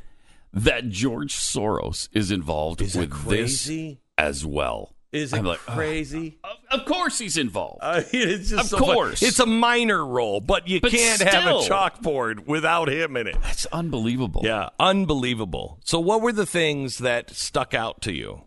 that 0.53 0.89
George 0.89 1.35
Soros 1.35 2.07
is 2.13 2.31
involved 2.31 2.81
Is 2.81 2.95
with 2.95 3.11
this 3.27 3.69
as 4.17 4.45
well. 4.45 4.93
is 5.11 5.33
it 5.33 5.43
like, 5.43 5.59
oh, 5.67 5.71
crazy? 5.73 6.37
of, 6.43 6.79
of 6.79 6.85
course 6.85 7.17
he's 7.17 7.37
involved. 7.37 7.79
I 7.83 7.99
mean, 7.99 8.05
it's 8.29 8.49
just 8.49 8.63
Of 8.65 8.69
so 8.69 8.77
fun. 8.85 8.93
course. 8.95 9.21
It's 9.23 9.39
a 9.39 9.45
minor 9.45 10.05
role, 10.05 10.39
but 10.41 10.67
you 10.67 10.79
But 10.81 10.91
can't 10.91 11.21
have 11.21 11.45
a 11.47 11.59
chalkboard 11.59 12.45
without 12.47 12.87
him 12.89 13.17
in 13.17 13.27
it. 13.27 13.37
That's 13.41 13.65
unbelievable. 13.67 14.41
Yeah, 14.45 14.69
unbelievable. 14.79 15.79
So, 15.83 15.99
what 15.99 16.21
were 16.21 16.31
the 16.33 16.45
things 16.45 16.99
that 16.99 17.31
stuck 17.31 17.73
out 17.73 18.01
to 18.03 18.13
you? 18.13 18.43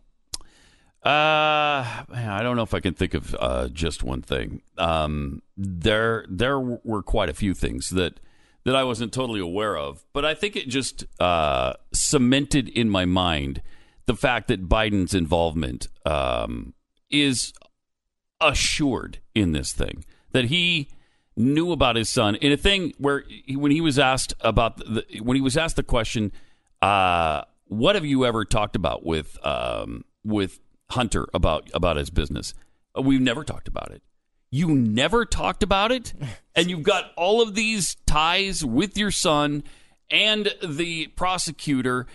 Uh, 1.05 2.05
I 2.13 2.41
don't 2.43 2.57
know 2.57 2.63
if 2.63 2.75
I 2.75 2.81
can 2.81 2.95
think 2.95 3.15
of 3.15 3.35
uh, 3.39 3.69
just 3.69 4.03
one 4.03 4.21
thing. 4.21 4.63
Um, 4.77 5.43
there, 5.57 6.27
there 6.29 6.59
were 6.59 7.03
quite 7.03 7.29
a 7.29 7.35
few 7.35 7.55
things 7.55 7.91
that 7.91 8.21
that 8.65 8.77
I 8.77 8.85
wasn't 8.85 9.15
totally 9.15 9.41
aware 9.41 9.79
of, 9.79 10.05
but 10.13 10.27
I 10.27 10.35
think 10.35 10.55
it 10.55 10.69
just 10.69 11.05
uh, 11.19 11.75
cemented 11.95 12.69
in 12.69 12.91
my 12.91 13.07
mind 13.07 13.63
the 14.05 14.15
fact 14.15 14.49
that 14.49 14.69
Biden's 14.69 15.15
involvement 15.15 15.89
um, 16.05 16.75
is 17.09 17.55
assured 18.41 19.21
in 19.35 19.53
this 19.53 19.73
thing. 19.73 20.05
That 20.33 20.47
he 20.47 20.91
knew 21.37 21.73
about 21.73 21.97
his 21.97 22.09
son 22.11 22.35
in 22.35 22.53
a 22.53 22.57
thing 22.59 22.93
where 22.99 23.25
he, 23.27 23.57
when 23.57 23.71
he 23.71 23.81
was 23.81 23.99
asked 23.99 24.35
about 24.41 24.77
the 24.79 25.05
when 25.23 25.37
he 25.37 25.41
was 25.41 25.57
asked 25.57 25.77
the 25.77 25.83
question, 25.83 26.33
uh, 26.83 27.43
"What 27.67 27.95
have 27.95 28.05
you 28.05 28.27
ever 28.27 28.45
talked 28.45 28.77
about 28.77 29.05
with 29.05 29.39
um, 29.47 30.05
with 30.25 30.59
Hunter 30.91 31.27
about 31.35 31.69
about 31.75 31.97
his 31.97 32.11
business?" 32.11 32.55
Uh, 32.97 33.03
We've 33.03 33.21
never 33.21 33.45
talked 33.45 33.69
about 33.69 33.91
it. 33.91 34.03
You 34.51 34.69
never 34.75 35.25
talked 35.27 35.63
about 35.63 35.93
it, 35.93 36.15
and 36.55 36.71
you've 36.71 36.83
got 36.83 37.13
all 37.17 37.41
of 37.43 37.55
these 37.55 37.97
ties 38.07 38.65
with 38.65 38.97
your 38.97 39.11
son 39.11 39.63
and 40.11 40.55
the 40.65 41.09
prosecutor 41.09 42.07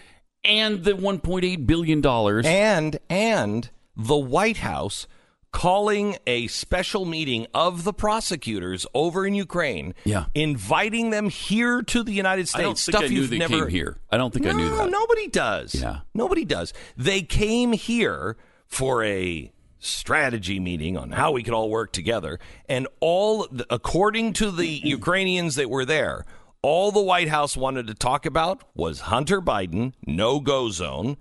and 0.44 0.84
the 0.84 0.94
1.8 0.94 1.66
billion 1.68 2.02
dollars. 2.02 2.46
and 2.46 2.98
and 3.10 3.70
the 3.96 4.18
White 4.18 4.58
House 4.58 5.06
calling 5.52 6.18
a 6.26 6.48
special 6.48 7.06
meeting 7.06 7.46
of 7.54 7.84
the 7.84 7.94
prosecutors 7.94 8.88
over 8.96 9.24
in 9.28 9.36
Ukraine, 9.36 9.94
Yeah. 10.04 10.26
inviting 10.34 11.12
them 11.12 11.30
here 11.30 11.84
to 11.84 12.02
the 12.02 12.12
United 12.12 12.48
States. 12.50 12.60
I 12.60 12.64
don't 12.64 12.78
think 12.80 12.96
Stuff 12.98 13.04
I 13.04 13.08
knew 13.10 13.22
you've 13.22 13.30
they 13.30 13.38
never 13.38 13.60
came 13.66 13.68
here. 13.70 13.98
I 14.10 14.18
don't 14.18 14.34
think 14.34 14.46
no, 14.46 14.52
I 14.52 14.54
knew 14.54 14.76
that. 14.78 14.90
Nobody 14.90 15.28
does. 15.28 15.76
Yeah. 15.76 16.00
nobody 16.16 16.44
does. 16.44 16.74
They 16.98 17.22
came 17.22 17.72
here 17.74 18.36
for 18.74 19.04
a 19.04 19.52
strategy 19.80 20.60
meeting 20.60 20.98
on 20.98 21.12
how 21.12 21.32
we 21.32 21.44
could 21.44 21.54
all 21.54 21.70
work 21.70 21.92
together. 21.94 22.40
And 22.68 22.88
all, 23.00 23.48
according 23.70 24.34
to 24.34 24.50
the 24.52 24.68
Ukrainians 24.84 25.56
that 25.56 25.70
were 25.70 25.86
there, 25.86 26.26
all 26.62 26.92
the 26.92 27.02
White 27.02 27.28
House 27.28 27.56
wanted 27.58 27.88
to 27.88 27.94
talk 27.94 28.26
about 28.26 28.64
was 28.74 29.02
Hunter 29.02 29.42
Biden, 29.42 29.94
no 30.08 30.40
go 30.40 30.70
zone, 30.70 31.18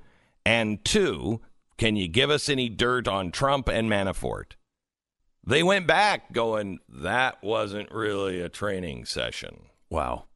and 0.47 0.85
two, 0.85 1.41
can 1.77 1.97
you 1.97 2.09
give 2.09 2.31
us 2.31 2.49
any 2.49 2.69
dirt 2.69 3.09
on 3.09 3.31
Trump 3.33 3.69
and 3.69 3.91
Manafort? 3.91 4.53
They 5.45 5.65
went 5.65 5.88
back 5.88 6.33
going, 6.33 6.79
that 6.88 7.43
wasn't 7.43 7.91
really 7.91 8.41
a 8.41 8.49
training 8.49 9.05
session. 9.07 9.62
Wow. 9.91 10.27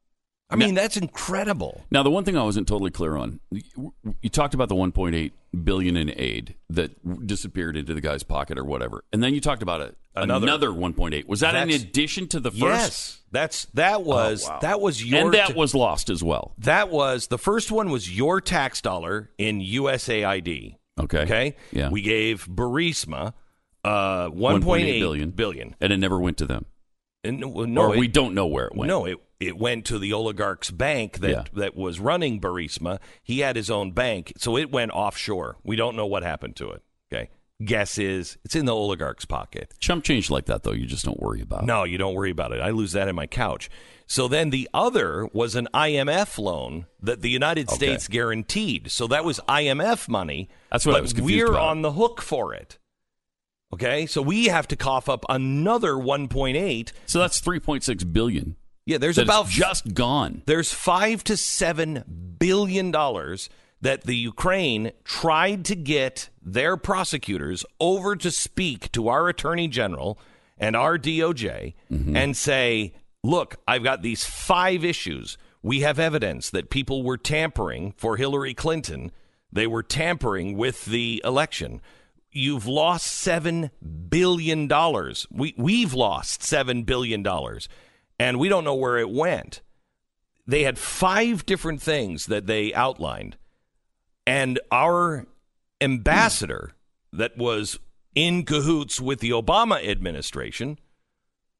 I 0.49 0.55
mean, 0.57 0.75
that's 0.75 0.97
incredible. 0.97 1.83
Now, 1.91 2.03
the 2.03 2.09
one 2.09 2.23
thing 2.25 2.37
I 2.37 2.43
wasn't 2.43 2.67
totally 2.67 2.91
clear 2.91 3.15
on, 3.17 3.39
you- 3.51 3.93
you 4.21 4.29
talked 4.29 4.53
about 4.53 4.69
the 4.69 4.75
1.8 4.75 5.31
billion 5.63 5.97
in 5.97 6.11
aid 6.15 6.55
that 6.69 7.25
disappeared 7.27 7.75
into 7.77 7.93
the 7.93 8.01
guy's 8.01 8.23
pocket 8.23 8.57
or 8.57 8.63
whatever, 8.63 9.03
and 9.13 9.21
then 9.23 9.33
you 9.33 9.41
talked 9.41 9.61
about 9.63 9.81
a, 9.81 9.95
Another- 10.15 10.47
another, 10.47 10.69
1.8. 10.69 11.27
Was 11.27 11.41
that 11.41 11.53
in 11.55 11.69
addition 11.69 12.27
to 12.29 12.39
the 12.39 12.49
first? 12.49 12.61
Yes, 12.61 13.21
that's 13.31 13.65
that 13.75 14.03
was 14.03 14.45
Oh, 14.47 14.53
wow. 14.53 14.59
that 14.61 14.81
was 14.81 15.03
your 15.05 15.25
and 15.25 15.33
that 15.35 15.49
ta- 15.49 15.53
was 15.55 15.75
lost 15.75 16.09
as 16.09 16.23
well. 16.23 16.55
that 16.59 16.89
was 16.89 17.27
the 17.27 17.37
first 17.37 17.71
one 17.71 17.91
was 17.91 18.15
your 18.15 18.41
tax 18.41 18.81
dollar 18.81 19.29
in 19.37 19.59
USAID. 19.61 20.77
Okay. 20.99 21.19
Okay. 21.19 21.55
Yeah. 21.71 21.89
We 21.89 22.01
gave 22.01 22.47
Burisma 22.47 23.33
uh, 23.83 24.29
1.8 24.29 24.63
1.8 24.63 24.99
billion. 24.99 25.29
billion. 25.31 25.75
and 25.79 25.93
it 25.93 25.97
never 25.97 26.19
went 26.19 26.37
to 26.37 26.45
them. 26.47 26.65
And, 27.23 27.39
no, 27.39 27.65
no, 27.65 27.81
or 27.83 27.95
it- 27.95 27.99
we 27.99 28.07
don't 28.07 28.33
know 28.33 28.47
where 28.47 28.65
it 28.65 28.75
went. 28.75 28.87
No, 28.87 29.05
it 29.05 29.17
it 29.39 29.57
went 29.57 29.85
to 29.85 29.99
the 29.99 30.13
oligarch's 30.13 30.71
bank 30.71 31.19
that 31.19 31.29
Yeah. 31.29 31.43
that 31.53 31.75
was 31.75 31.99
running 31.99 32.39
Burisma. 32.41 32.99
He 33.23 33.39
had 33.39 33.55
his 33.55 33.69
own 33.69 33.91
bank, 33.91 34.33
so 34.37 34.57
it 34.57 34.71
went 34.71 34.91
offshore. 34.91 35.57
We 35.63 35.75
don't 35.75 35.95
know 35.95 36.05
what 36.07 36.23
happened 36.23 36.55
to 36.57 36.71
it. 36.71 36.81
Okay. 37.13 37.29
Guess 37.63 37.97
is 37.97 38.37
it's 38.45 38.55
in 38.55 38.65
the 38.65 38.75
oligarch's 38.75 39.25
pocket. 39.25 39.73
Chump 39.79 40.03
change 40.03 40.29
like 40.29 40.45
that, 40.45 40.63
though, 40.63 40.73
you 40.73 40.85
just 40.85 41.05
don't 41.05 41.19
worry 41.19 41.41
about. 41.41 41.65
No, 41.65 41.83
you 41.85 41.97
don't 41.97 42.13
worry 42.13 42.29
about 42.31 42.51
it. 42.51 42.61
I 42.61 42.69
lose 42.69 42.91
that 42.91 43.07
in 43.07 43.15
my 43.15 43.25
couch. 43.27 43.69
So 44.05 44.27
then 44.27 44.51
the 44.51 44.69
other 44.73 45.27
was 45.33 45.55
an 45.55 45.67
IMF 45.73 46.37
loan 46.37 46.85
that 47.01 47.21
the 47.21 47.29
United 47.29 47.69
States 47.69 48.07
guaranteed. 48.07 48.91
So 48.91 49.07
that 49.07 49.25
was 49.25 49.39
IMF 49.49 50.07
money. 50.07 50.49
That's 50.71 50.85
what 50.85 50.95
I 50.95 51.01
was 51.01 51.13
confused 51.13 51.45
We're 51.47 51.51
about. 51.53 51.69
on 51.69 51.81
the 51.81 51.91
hook 51.93 52.21
for 52.21 52.53
it. 52.53 52.77
Okay, 53.73 54.05
so 54.05 54.21
we 54.21 54.45
have 54.45 54.67
to 54.69 54.75
cough 54.77 55.09
up 55.09 55.25
another 55.27 55.93
1.8. 55.95 56.91
So 57.05 57.19
that's 57.19 57.41
3.6 57.41 58.13
billion. 58.13 58.55
Yeah, 58.87 58.99
there's 58.99 59.17
about 59.17 59.47
just 59.47 59.93
gone. 59.93 60.43
there's 60.45 60.71
five 60.71 61.21
to 61.25 61.35
seven 61.35 62.35
billion 62.39 62.89
dollars 62.89 63.49
that 63.81 64.05
the 64.05 64.15
Ukraine 64.15 64.93
tried 65.03 65.65
to 65.65 65.75
get 65.75 66.29
their 66.41 66.77
prosecutors 66.77 67.65
over 67.81 68.15
to 68.15 68.31
speak 68.31 68.89
to 68.93 69.09
our 69.09 69.27
attorney 69.27 69.67
general 69.67 70.17
and 70.57 70.73
our 70.75 70.97
DOJ 70.97 71.73
mm-hmm. 71.91 72.15
and 72.15 72.35
say, 72.35 72.93
look, 73.23 73.57
I've 73.67 73.83
got 73.83 74.01
these 74.01 74.25
five 74.25 74.85
issues. 74.85 75.37
We 75.61 75.81
have 75.81 75.99
evidence 75.99 76.49
that 76.51 76.69
people 76.69 77.03
were 77.03 77.17
tampering 77.17 77.93
for 77.97 78.15
Hillary 78.15 78.53
Clinton. 78.53 79.11
They 79.51 79.67
were 79.67 79.83
tampering 79.83 80.57
with 80.57 80.85
the 80.85 81.21
election. 81.25 81.81
You've 82.31 82.67
lost 82.67 83.07
seven 83.07 83.69
billion 84.09 84.67
dollars. 84.67 85.27
We 85.29 85.53
we've 85.57 85.93
lost 85.93 86.41
seven 86.41 86.83
billion 86.83 87.21
dollars, 87.21 87.67
and 88.19 88.39
we 88.39 88.49
don't 88.49 88.63
know 88.63 88.75
where 88.75 88.97
it 88.97 89.09
went. 89.09 89.61
They 90.45 90.63
had 90.63 90.77
five 90.77 91.45
different 91.45 91.81
things 91.81 92.27
that 92.27 92.47
they 92.47 92.73
outlined 92.73 93.37
and 94.27 94.59
our 94.71 95.25
ambassador 95.79 96.73
that 97.13 97.37
was 97.37 97.79
in 98.13 98.43
cahoots 98.43 98.99
with 98.99 99.19
the 99.19 99.29
obama 99.29 99.83
administration 99.87 100.77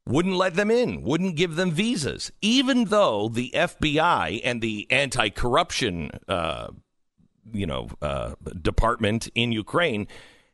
wouldn't 0.05 0.35
let 0.35 0.55
them 0.55 0.69
in 0.69 1.01
wouldn't 1.01 1.35
give 1.35 1.55
them 1.55 1.71
visas 1.71 2.31
even 2.41 2.85
though 2.85 3.29
the 3.29 3.51
fbi 3.55 4.41
and 4.43 4.61
the 4.61 4.85
anti-corruption 4.91 6.11
uh, 6.27 6.67
you 7.53 7.65
know 7.65 7.87
uh, 8.01 8.33
department 8.61 9.29
in 9.33 9.51
ukraine 9.51 10.07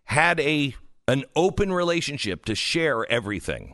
had 0.06 0.40
a 0.40 0.76
an 1.08 1.24
open 1.36 1.74
relationship 1.74 2.46
to 2.46 2.54
share 2.54 3.10
everything 3.12 3.74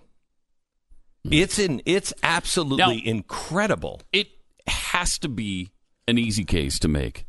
it's 1.25 1.60
in 1.60 1.82
it's 1.86 2.13
absolutely 2.23 2.97
Now- 2.97 3.12
incredible 3.12 4.01
It 4.12 4.29
has 4.67 5.17
to 5.19 5.29
be 5.29 5.71
an 6.08 6.17
easy 6.17 6.43
case 6.43 6.79
to 6.79 6.88
make 6.88 7.25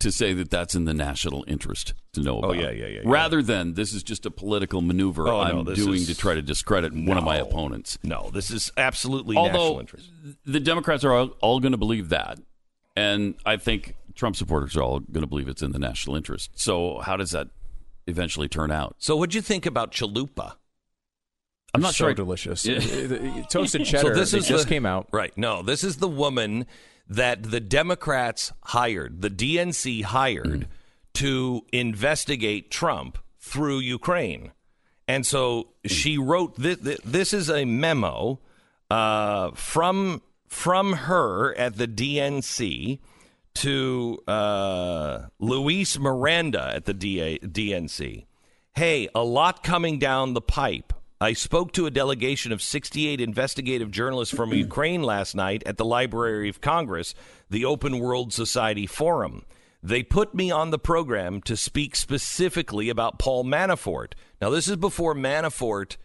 to 0.00 0.10
say 0.12 0.32
that 0.34 0.50
that's 0.50 0.74
in 0.74 0.84
the 0.84 0.92
national 0.92 1.44
interest 1.48 1.94
to 2.12 2.20
know 2.20 2.36
oh, 2.36 2.38
about. 2.38 2.50
Oh, 2.50 2.52
yeah, 2.52 2.70
yeah, 2.70 2.86
yeah, 2.86 3.00
yeah. 3.00 3.00
Rather 3.04 3.42
than 3.42 3.74
this 3.74 3.94
is 3.94 4.02
just 4.02 4.26
a 4.26 4.30
political 4.30 4.82
maneuver 4.82 5.26
Oh, 5.28 5.40
I'm 5.40 5.64
this 5.64 5.78
doing 5.78 6.00
is- 6.00 6.08
to 6.08 6.14
try 6.14 6.34
to 6.34 6.42
discredit 6.42 6.92
one 6.92 7.16
of 7.16 7.24
my 7.24 7.36
opponents. 7.36 7.98
No, 8.02 8.30
this 8.32 8.50
is 8.50 8.70
absolutely 8.76 9.36
national 9.36 9.80
interest. 9.80 10.10
the 10.44 10.60
Democrats 10.60 11.04
are 11.04 11.12
all, 11.12 11.28
all 11.40 11.60
going 11.60 11.72
to 11.72 11.78
believe 11.78 12.10
that, 12.10 12.38
and 12.96 13.34
I 13.46 13.56
think 13.56 13.94
Trump 14.14 14.36
supporters 14.36 14.76
are 14.76 14.82
all 14.82 15.00
going 15.00 15.22
to 15.22 15.26
believe 15.26 15.48
it's 15.48 15.62
in 15.62 15.72
the 15.72 15.78
national 15.78 16.16
interest. 16.16 16.50
So 16.54 16.98
how 16.98 17.16
does 17.16 17.30
that 17.30 17.48
eventually 18.06 18.48
turn 18.48 18.70
out? 18.70 18.96
So, 18.98 19.16
what 19.16 19.30
do 19.30 19.38
you 19.38 19.42
think 19.42 19.64
about 19.64 19.90
Chalupa? 19.92 20.54
I'm 21.74 21.80
not 21.80 21.94
so 21.94 22.06
sure. 22.06 22.14
Delicious. 22.14 22.62
Toasted 23.50 23.84
cheddar. 23.84 24.14
So 24.14 24.14
this 24.14 24.32
is 24.32 24.46
just 24.46 24.64
the- 24.64 24.68
came 24.68 24.86
out. 24.86 25.08
Right. 25.12 25.36
No, 25.36 25.62
this 25.62 25.82
is 25.84 25.96
the 25.96 26.08
woman 26.08 26.66
that 27.08 27.42
the 27.42 27.60
Democrats 27.60 28.52
hired, 28.62 29.20
the 29.20 29.28
DNC 29.30 30.02
hired 30.02 30.68
to 31.14 31.62
investigate 31.72 32.70
Trump 32.70 33.18
through 33.38 33.80
Ukraine. 33.80 34.52
And 35.06 35.26
so 35.26 35.68
she 35.84 36.16
wrote 36.16 36.56
this. 36.56 36.78
This 37.04 37.34
is 37.34 37.50
a 37.50 37.64
memo 37.64 38.40
uh, 38.90 39.50
from 39.52 40.22
from 40.48 40.92
her 40.94 41.54
at 41.58 41.76
the 41.76 41.86
DNC 41.86 43.00
to 43.54 44.22
uh, 44.26 45.26
Luis 45.38 45.98
Miranda 45.98 46.72
at 46.74 46.86
the 46.86 46.94
DA, 46.94 47.38
DNC. 47.38 48.24
Hey, 48.74 49.08
a 49.14 49.22
lot 49.22 49.62
coming 49.62 49.98
down 49.98 50.32
the 50.34 50.40
pipe. 50.40 50.92
I 51.24 51.32
spoke 51.32 51.72
to 51.72 51.86
a 51.86 51.90
delegation 51.90 52.52
of 52.52 52.60
68 52.60 53.18
investigative 53.18 53.90
journalists 53.90 54.36
from 54.36 54.52
Ukraine 54.52 55.02
last 55.02 55.34
night 55.34 55.62
at 55.64 55.78
the 55.78 55.84
Library 55.84 56.50
of 56.50 56.60
Congress, 56.60 57.14
the 57.48 57.64
Open 57.64 57.98
World 57.98 58.34
Society 58.34 58.86
Forum. 58.86 59.46
They 59.82 60.02
put 60.02 60.34
me 60.34 60.50
on 60.50 60.70
the 60.70 60.78
program 60.78 61.40
to 61.42 61.56
speak 61.56 61.96
specifically 61.96 62.90
about 62.90 63.18
Paul 63.18 63.42
Manafort. 63.42 64.12
Now, 64.42 64.50
this 64.50 64.68
is 64.68 64.76
before 64.76 65.14
Manafort 65.14 65.96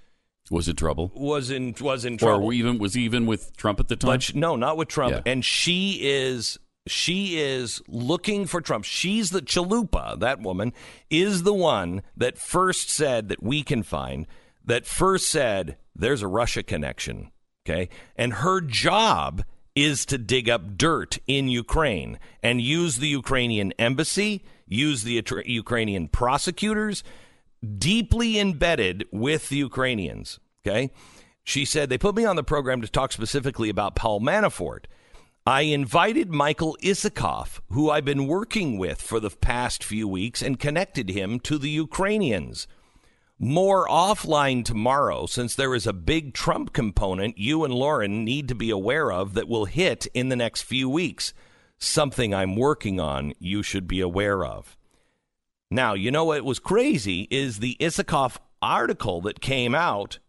Was 0.49 0.69
in 0.69 0.77
trouble? 0.77 1.11
was 1.13 1.51
in 1.51 1.75
was 1.81 2.05
in 2.05 2.13
Or 2.13 2.17
trouble. 2.19 2.45
were 2.47 2.53
even 2.53 2.77
was 2.77 2.95
even 2.95 3.25
with 3.25 3.57
Trump 3.57 3.81
at 3.81 3.89
the 3.89 3.97
time? 3.97 4.11
But 4.19 4.35
no, 4.35 4.55
not 4.55 4.77
with 4.77 4.87
Trump. 4.87 5.15
Yeah. 5.15 5.21
And 5.33 5.43
she 5.43 5.99
is 6.01 6.57
she 6.87 7.37
is 7.37 7.81
looking 7.89 8.45
for 8.45 8.61
Trump. 8.61 8.85
She's 8.85 9.31
the 9.31 9.41
chalupa. 9.41 10.17
That 10.17 10.39
woman 10.39 10.71
is 11.09 11.43
the 11.43 11.53
one 11.53 12.03
that 12.15 12.37
first 12.37 12.89
said 12.89 13.27
that 13.27 13.43
we 13.43 13.63
can 13.63 13.83
find 13.83 14.25
that 14.69 14.85
first 14.85 15.29
said 15.29 15.77
there's 15.95 16.21
a 16.21 16.27
Russia 16.27 16.63
connection. 16.63 17.31
Okay, 17.67 17.89
and 18.15 18.33
her 18.33 18.61
job 18.61 19.43
is 19.75 20.05
to 20.07 20.17
dig 20.17 20.49
up 20.49 20.77
dirt 20.77 21.19
in 21.27 21.47
Ukraine 21.47 22.19
and 22.41 22.61
use 22.61 22.97
the 22.97 23.07
Ukrainian 23.07 23.71
embassy, 23.73 24.43
use 24.65 25.03
the 25.03 25.23
Ukrainian 25.45 26.07
prosecutors, 26.07 27.03
deeply 27.77 28.39
embedded 28.39 29.05
with 29.11 29.49
the 29.49 29.57
Ukrainians. 29.57 30.39
Okay. 30.65 30.91
She 31.43 31.65
said, 31.65 31.89
they 31.89 31.97
put 31.97 32.15
me 32.15 32.25
on 32.25 32.35
the 32.35 32.43
program 32.43 32.81
to 32.81 32.87
talk 32.87 33.11
specifically 33.11 33.69
about 33.69 33.95
Paul 33.95 34.19
Manafort. 34.21 34.85
I 35.47 35.61
invited 35.61 36.29
Michael 36.29 36.77
Isikoff, 36.83 37.59
who 37.69 37.89
I've 37.89 38.05
been 38.05 38.27
working 38.27 38.77
with 38.77 39.01
for 39.01 39.19
the 39.19 39.31
past 39.31 39.83
few 39.83 40.07
weeks, 40.07 40.43
and 40.43 40.59
connected 40.59 41.09
him 41.09 41.39
to 41.39 41.57
the 41.57 41.69
Ukrainians. 41.69 42.67
More 43.41 43.87
offline 43.87 44.65
tomorrow, 44.65 45.25
since 45.25 45.55
there 45.55 45.73
is 45.73 45.87
a 45.87 45.93
big 45.93 46.33
Trump 46.33 46.73
component 46.73 47.37
you 47.37 47.63
and 47.63 47.73
Lauren 47.73 48.25
need 48.25 48.49
to 48.49 48.55
be 48.55 48.69
aware 48.69 49.13
of 49.13 49.33
that 49.33 49.47
will 49.47 49.63
hit 49.63 50.07
in 50.13 50.27
the 50.27 50.35
next 50.35 50.63
few 50.63 50.89
weeks. 50.89 51.33
Something 51.77 52.33
I'm 52.33 52.57
working 52.57 52.99
on 52.99 53.33
you 53.39 53.63
should 53.63 53.87
be 53.87 54.01
aware 54.01 54.43
of. 54.45 54.75
Now, 55.71 55.93
you 55.93 56.11
know 56.11 56.25
what 56.25 56.43
was 56.43 56.59
crazy 56.59 57.29
is 57.31 57.59
the 57.59 57.77
Isikoff 57.79 58.39
article 58.61 59.21
that 59.21 59.39
came 59.39 59.73
out 59.73 60.19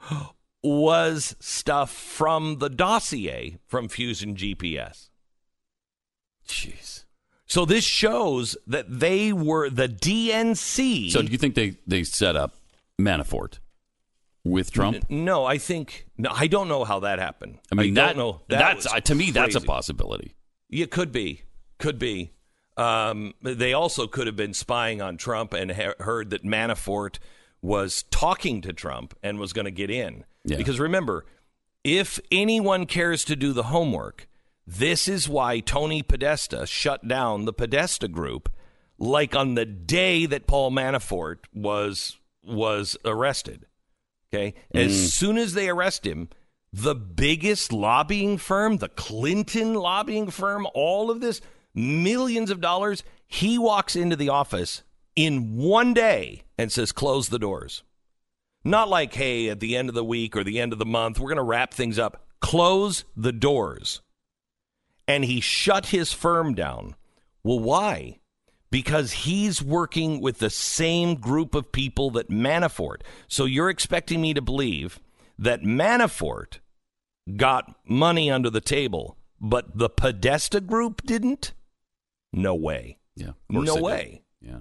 was 0.64 1.36
stuff 1.38 1.92
from 1.92 2.58
the 2.58 2.70
dossier 2.70 3.58
from 3.68 3.88
Fusion 3.88 4.34
GPS. 4.34 5.10
Jeez. 6.44 7.01
So 7.52 7.66
this 7.66 7.84
shows 7.84 8.56
that 8.66 8.86
they 8.88 9.30
were 9.30 9.68
the 9.68 9.86
DNC. 9.86 11.10
So 11.10 11.20
do 11.20 11.30
you 11.30 11.36
think 11.36 11.54
they 11.54 11.76
they 11.86 12.02
set 12.02 12.34
up 12.34 12.54
Manafort 12.98 13.58
with 14.42 14.72
Trump? 14.72 15.04
no, 15.10 15.44
I 15.44 15.58
think 15.58 16.06
no, 16.16 16.30
I 16.32 16.46
don't 16.46 16.66
know 16.66 16.84
how 16.84 17.00
that 17.00 17.18
happened. 17.18 17.58
I 17.70 17.74
mean, 17.74 17.92
don't 17.92 18.06
that, 18.06 18.16
know. 18.16 18.40
That 18.48 18.58
that's 18.58 18.86
uh, 18.86 19.00
to 19.00 19.14
me 19.14 19.32
that's 19.32 19.54
a 19.54 19.60
possibility. 19.60 20.34
It 20.70 20.90
could 20.90 21.12
be, 21.12 21.42
could 21.76 21.98
be. 21.98 22.32
Um, 22.78 23.34
they 23.42 23.74
also 23.74 24.06
could 24.06 24.26
have 24.26 24.36
been 24.36 24.54
spying 24.54 25.02
on 25.02 25.18
Trump 25.18 25.52
and 25.52 25.72
he- 25.72 25.92
heard 26.00 26.30
that 26.30 26.44
Manafort 26.44 27.18
was 27.60 28.04
talking 28.04 28.62
to 28.62 28.72
Trump 28.72 29.12
and 29.22 29.38
was 29.38 29.52
going 29.52 29.66
to 29.66 29.70
get 29.70 29.90
in. 29.90 30.24
Yeah. 30.46 30.56
Because 30.56 30.80
remember, 30.80 31.26
if 31.84 32.18
anyone 32.30 32.86
cares 32.86 33.26
to 33.26 33.36
do 33.36 33.52
the 33.52 33.64
homework, 33.64 34.26
this 34.66 35.08
is 35.08 35.28
why 35.28 35.60
Tony 35.60 36.02
Podesta 36.02 36.66
shut 36.66 37.06
down 37.06 37.44
the 37.44 37.52
Podesta 37.52 38.08
group 38.08 38.50
like 38.98 39.34
on 39.34 39.54
the 39.54 39.64
day 39.64 40.26
that 40.26 40.46
Paul 40.46 40.70
Manafort 40.70 41.38
was 41.52 42.18
was 42.44 42.96
arrested. 43.04 43.66
Okay? 44.32 44.54
As 44.74 44.92
mm. 44.92 45.08
soon 45.08 45.38
as 45.38 45.54
they 45.54 45.68
arrest 45.68 46.06
him, 46.06 46.28
the 46.72 46.94
biggest 46.94 47.72
lobbying 47.72 48.38
firm, 48.38 48.78
the 48.78 48.88
Clinton 48.88 49.74
lobbying 49.74 50.30
firm, 50.30 50.66
all 50.74 51.10
of 51.10 51.20
this, 51.20 51.40
millions 51.74 52.50
of 52.50 52.60
dollars, 52.60 53.02
he 53.26 53.58
walks 53.58 53.94
into 53.94 54.16
the 54.16 54.30
office 54.30 54.82
in 55.14 55.56
one 55.56 55.92
day 55.92 56.44
and 56.56 56.72
says, 56.72 56.92
close 56.92 57.28
the 57.28 57.38
doors. 57.38 57.82
Not 58.64 58.88
like, 58.88 59.12
hey, 59.14 59.48
at 59.48 59.60
the 59.60 59.76
end 59.76 59.88
of 59.88 59.94
the 59.94 60.04
week 60.04 60.36
or 60.36 60.44
the 60.44 60.60
end 60.60 60.72
of 60.72 60.78
the 60.78 60.86
month, 60.86 61.18
we're 61.18 61.28
going 61.28 61.36
to 61.36 61.42
wrap 61.42 61.74
things 61.74 61.98
up. 61.98 62.24
Close 62.40 63.04
the 63.16 63.32
doors. 63.32 64.00
And 65.12 65.26
he 65.26 65.40
shut 65.40 65.88
his 65.88 66.10
firm 66.14 66.54
down. 66.54 66.94
Well, 67.44 67.58
why? 67.58 68.20
Because 68.70 69.12
he's 69.12 69.60
working 69.60 70.22
with 70.22 70.38
the 70.38 70.48
same 70.48 71.16
group 71.16 71.54
of 71.54 71.70
people 71.70 72.10
that 72.12 72.30
Manafort. 72.30 73.02
So 73.28 73.44
you're 73.44 73.68
expecting 73.68 74.22
me 74.22 74.32
to 74.32 74.40
believe 74.40 75.00
that 75.38 75.60
Manafort 75.60 76.60
got 77.36 77.76
money 77.86 78.30
under 78.30 78.48
the 78.48 78.62
table, 78.62 79.18
but 79.38 79.76
the 79.76 79.90
Podesta 79.90 80.62
group 80.62 81.02
didn't? 81.02 81.52
No 82.32 82.54
way. 82.54 82.96
Yeah. 83.14 83.32
No 83.50 83.60
they 83.60 83.74
did. 83.74 83.82
way. 83.82 84.22
Yeah. 84.40 84.58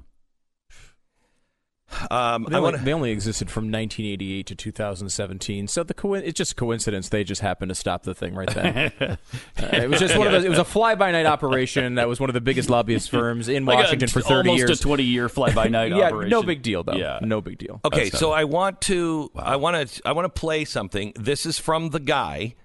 Um, 2.10 2.46
They 2.50 2.56
I 2.56 2.60
only, 2.60 2.72
want 2.72 2.86
they 2.86 2.94
only 2.94 3.12
existed 3.12 3.50
from 3.52 3.66
1988 3.66 4.46
to 4.48 4.56
2017, 4.56 5.68
so 5.68 5.84
the 5.84 5.94
co- 5.94 6.14
it's 6.14 6.38
just 6.38 6.56
coincidence 6.56 7.10
they 7.10 7.24
just 7.24 7.42
happened 7.42 7.70
to 7.70 7.76
stop 7.76 8.04
the 8.04 8.16
thing 8.16 8.34
right 8.36 8.50
then. 8.54 8.92
Uh, 9.62 9.68
it 9.74 9.90
was 9.90 10.00
just 10.00 10.18
one 10.18 10.26
of 10.28 10.34
those. 10.34 10.44
It 10.46 10.50
was 10.50 10.58
a 10.60 10.64
fly-by-night 10.66 11.26
operation 11.26 11.96
that 11.96 12.08
was 12.08 12.20
one 12.20 12.30
of 12.30 12.34
the 12.34 12.42
biggest 12.42 12.70
lobbyist 12.70 13.10
firms 13.12 13.48
in 13.50 13.66
Like 13.72 13.76
a- 13.76 13.82
Washington 13.82 14.08
for 14.10 14.22
30 14.22 14.50
almost 14.50 14.68
years. 14.70 14.80
a 14.80 14.84
20 14.84 15.04
year 15.04 15.30
fly 15.30 15.54
by 15.54 15.68
night 15.68 15.92
yeah, 15.96 16.08
operation. 16.08 16.30
no 16.30 16.42
big 16.44 16.62
deal 16.62 16.84
though. 16.84 16.94
Yeah. 16.94 17.20
No 17.22 17.42
big 17.42 17.58
deal. 17.58 17.80
Okay, 17.86 18.06
That's 18.06 18.20
so 18.20 18.30
tough. 18.30 18.38
I 18.40 18.44
want 18.46 18.82
to 18.82 19.30
I 19.36 19.56
want 19.58 19.88
to 19.90 20.02
I 20.08 20.14
want 20.14 20.26
to 20.34 20.40
play 20.40 20.66
something. 20.66 21.14
This 21.20 21.46
is 21.46 21.60
from 21.60 21.90
the 21.90 22.00
guy 22.00 22.56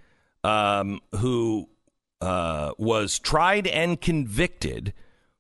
um, 0.44 1.00
who 1.16 1.68
uh, 2.20 2.72
was 2.78 3.18
tried 3.18 3.66
and 3.66 4.00
convicted 4.00 4.94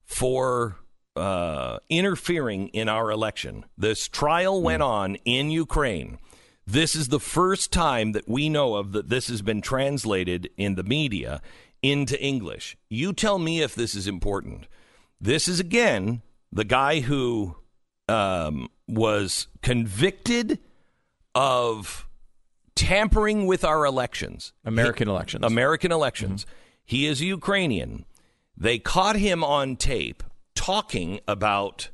for 0.04 0.76
uh, 1.16 1.78
interfering 1.88 2.68
in 2.68 2.88
our 2.88 3.10
election. 3.10 3.64
This 3.76 4.08
trial 4.08 4.60
went 4.62 4.82
on 4.82 5.16
in 5.24 5.50
Ukraine. 5.50 6.18
This 6.66 6.94
is 6.94 7.08
the 7.08 7.20
first 7.20 7.72
time 7.72 8.12
that 8.12 8.28
we 8.28 8.48
know 8.48 8.74
of 8.74 8.92
that 8.92 9.08
this 9.08 9.28
has 9.28 9.40
been 9.40 9.60
translated 9.60 10.50
in 10.56 10.74
the 10.74 10.82
media 10.82 11.40
into 11.82 12.20
English. 12.20 12.76
You 12.88 13.12
tell 13.12 13.38
me 13.38 13.62
if 13.62 13.74
this 13.74 13.94
is 13.94 14.08
important. 14.08 14.66
This 15.20 15.48
is 15.48 15.60
again 15.60 16.22
the 16.52 16.64
guy 16.64 17.00
who 17.00 17.56
um, 18.08 18.68
was 18.88 19.46
convicted 19.62 20.58
of 21.34 22.06
tampering 22.74 23.46
with 23.46 23.64
our 23.64 23.84
elections. 23.84 24.52
American 24.64 25.08
elections. 25.08 25.44
American 25.44 25.92
elections. 25.92 26.46
He 26.84 27.06
is 27.06 27.20
Ukrainian. 27.20 28.04
They 28.56 28.78
caught 28.78 29.16
him 29.16 29.44
on 29.44 29.76
tape 29.76 30.22
talking 30.66 31.20
about 31.28 31.90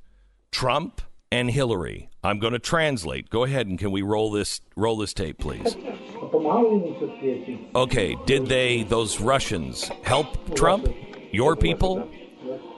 Trump 0.51 1.03
and 1.31 1.51
Hillary. 1.51 2.09
I'm 2.25 2.39
going 2.39 2.55
to 2.55 2.59
translate. 2.59 3.29
Go 3.29 3.45
ahead 3.45 3.67
and 3.67 3.79
can 3.79 3.91
we 3.91 4.01
roll 4.01 4.31
this 4.31 4.63
roll 4.77 4.97
this 4.97 5.13
tape, 5.13 5.37
please? 5.37 5.77
Okay, 7.75 8.17
did 8.25 8.47
they 8.47 8.85
those 8.85 9.21
Russians 9.21 9.91
help 10.05 10.57
Trump? 10.57 10.89
Your 11.33 11.55
people? 11.55 12.11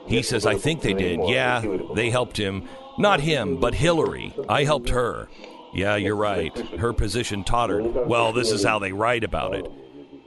He 0.05 0.21
says 0.21 0.45
I 0.45 0.55
think 0.55 0.81
they 0.81 0.93
did. 0.93 1.21
Yeah, 1.29 1.63
they 1.95 2.09
helped 2.09 2.35
him. 2.35 2.67
Not 2.97 3.21
him, 3.21 3.61
but 3.61 3.73
Hillary. 3.73 4.35
I 4.49 4.65
helped 4.65 4.89
her. 4.89 5.29
Yeah, 5.73 5.95
you're 5.95 6.17
right. 6.17 6.57
Her 6.77 6.91
position 6.91 7.45
tottered. 7.45 8.05
Well, 8.05 8.33
this 8.33 8.51
is 8.51 8.65
how 8.65 8.79
they 8.79 8.91
write 8.91 9.23
about 9.23 9.55
it. 9.55 9.65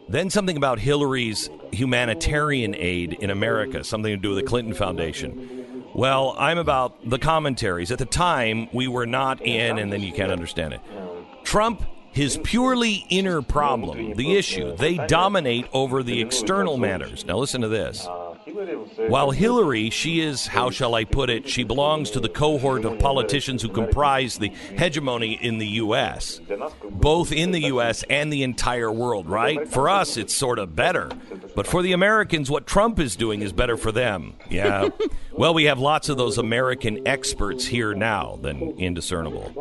Then 0.08 0.30
something 0.30 0.56
about 0.56 0.78
Hillary's 0.78 1.50
humanitarian 1.70 2.74
aid 2.74 3.12
in 3.20 3.28
America, 3.28 3.84
something 3.84 4.10
to 4.10 4.16
do 4.16 4.30
with 4.30 4.38
the 4.38 4.44
Clinton 4.44 4.72
Foundation. 4.72 5.57
Well, 5.98 6.36
I'm 6.38 6.58
about 6.58 7.10
the 7.10 7.18
commentaries. 7.18 7.90
At 7.90 7.98
the 7.98 8.04
time, 8.04 8.68
we 8.72 8.86
were 8.86 9.04
not 9.04 9.44
in, 9.44 9.78
and 9.78 9.92
then 9.92 10.00
you 10.00 10.12
can't 10.12 10.30
understand 10.30 10.74
it. 10.74 10.80
Trump, 11.42 11.82
his 12.12 12.38
purely 12.44 13.04
inner 13.08 13.42
problem, 13.42 14.14
the 14.14 14.36
issue, 14.36 14.76
they 14.76 14.96
dominate 15.08 15.66
over 15.72 16.04
the 16.04 16.20
external 16.20 16.76
matters. 16.76 17.24
Now, 17.24 17.38
listen 17.38 17.62
to 17.62 17.68
this. 17.68 18.06
Uh, 18.06 18.27
While 19.08 19.30
Hillary, 19.30 19.90
she 19.90 20.20
is, 20.20 20.46
how 20.46 20.70
shall 20.70 20.94
I 20.94 21.04
put 21.04 21.30
it, 21.30 21.48
she 21.48 21.64
belongs 21.64 22.10
to 22.10 22.20
the 22.20 22.28
cohort 22.28 22.84
of 22.84 22.98
politicians 22.98 23.62
who 23.62 23.68
comprise 23.68 24.38
the 24.38 24.48
hegemony 24.48 25.38
in 25.40 25.58
the 25.58 25.66
U.S., 25.66 26.40
both 26.90 27.32
in 27.32 27.50
the 27.50 27.62
U.S. 27.62 28.04
and 28.08 28.32
the 28.32 28.42
entire 28.42 28.90
world, 28.90 29.28
right? 29.28 29.68
For 29.68 29.88
us, 29.88 30.16
it's 30.16 30.34
sort 30.34 30.58
of 30.58 30.74
better. 30.74 31.10
But 31.54 31.66
for 31.66 31.82
the 31.82 31.92
Americans, 31.92 32.50
what 32.50 32.66
Trump 32.66 32.98
is 32.98 33.16
doing 33.16 33.42
is 33.42 33.52
better 33.52 33.76
for 33.76 33.92
them. 33.92 34.34
Yeah. 34.48 34.88
well, 35.32 35.54
we 35.54 35.64
have 35.64 35.78
lots 35.78 36.08
of 36.08 36.16
those 36.16 36.38
American 36.38 37.06
experts 37.06 37.66
here 37.66 37.94
now, 37.94 38.38
than 38.40 38.78
indiscernible. 38.78 39.52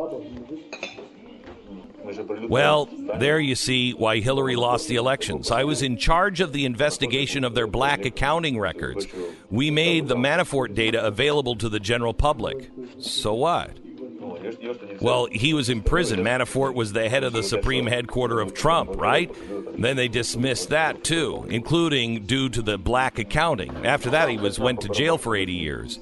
Well, 2.49 2.89
there 3.19 3.39
you 3.39 3.55
see 3.55 3.93
why 3.93 4.19
Hillary 4.19 4.55
lost 4.55 4.87
the 4.87 4.95
elections. 4.95 5.51
I 5.51 5.63
was 5.63 5.81
in 5.81 5.97
charge 5.97 6.41
of 6.41 6.53
the 6.53 6.65
investigation 6.65 7.43
of 7.43 7.55
their 7.55 7.67
black 7.67 8.05
accounting 8.05 8.59
records. 8.59 9.05
We 9.49 9.71
made 9.71 10.07
the 10.07 10.15
Manafort 10.15 10.73
data 10.73 11.05
available 11.05 11.55
to 11.57 11.69
the 11.69 11.79
general 11.79 12.13
public. 12.13 12.69
So 12.99 13.33
what? 13.33 13.77
Well, 15.01 15.27
he 15.31 15.53
was 15.53 15.69
in 15.69 15.81
prison. 15.81 16.21
Manafort 16.21 16.73
was 16.73 16.93
the 16.93 17.09
head 17.09 17.23
of 17.23 17.33
the 17.33 17.43
supreme 17.43 17.85
headquarter 17.85 18.39
of 18.39 18.53
Trump, 18.53 18.99
right? 18.99 19.31
Then 19.77 19.95
they 19.95 20.07
dismissed 20.07 20.69
that 20.69 21.03
too, 21.03 21.45
including 21.49 22.25
due 22.25 22.49
to 22.49 22.61
the 22.61 22.77
black 22.77 23.19
accounting. 23.19 23.85
After 23.85 24.09
that, 24.11 24.29
he 24.29 24.37
was 24.37 24.59
went 24.59 24.81
to 24.81 24.89
jail 24.89 25.17
for 25.17 25.35
80 25.35 25.53
years. 25.53 25.99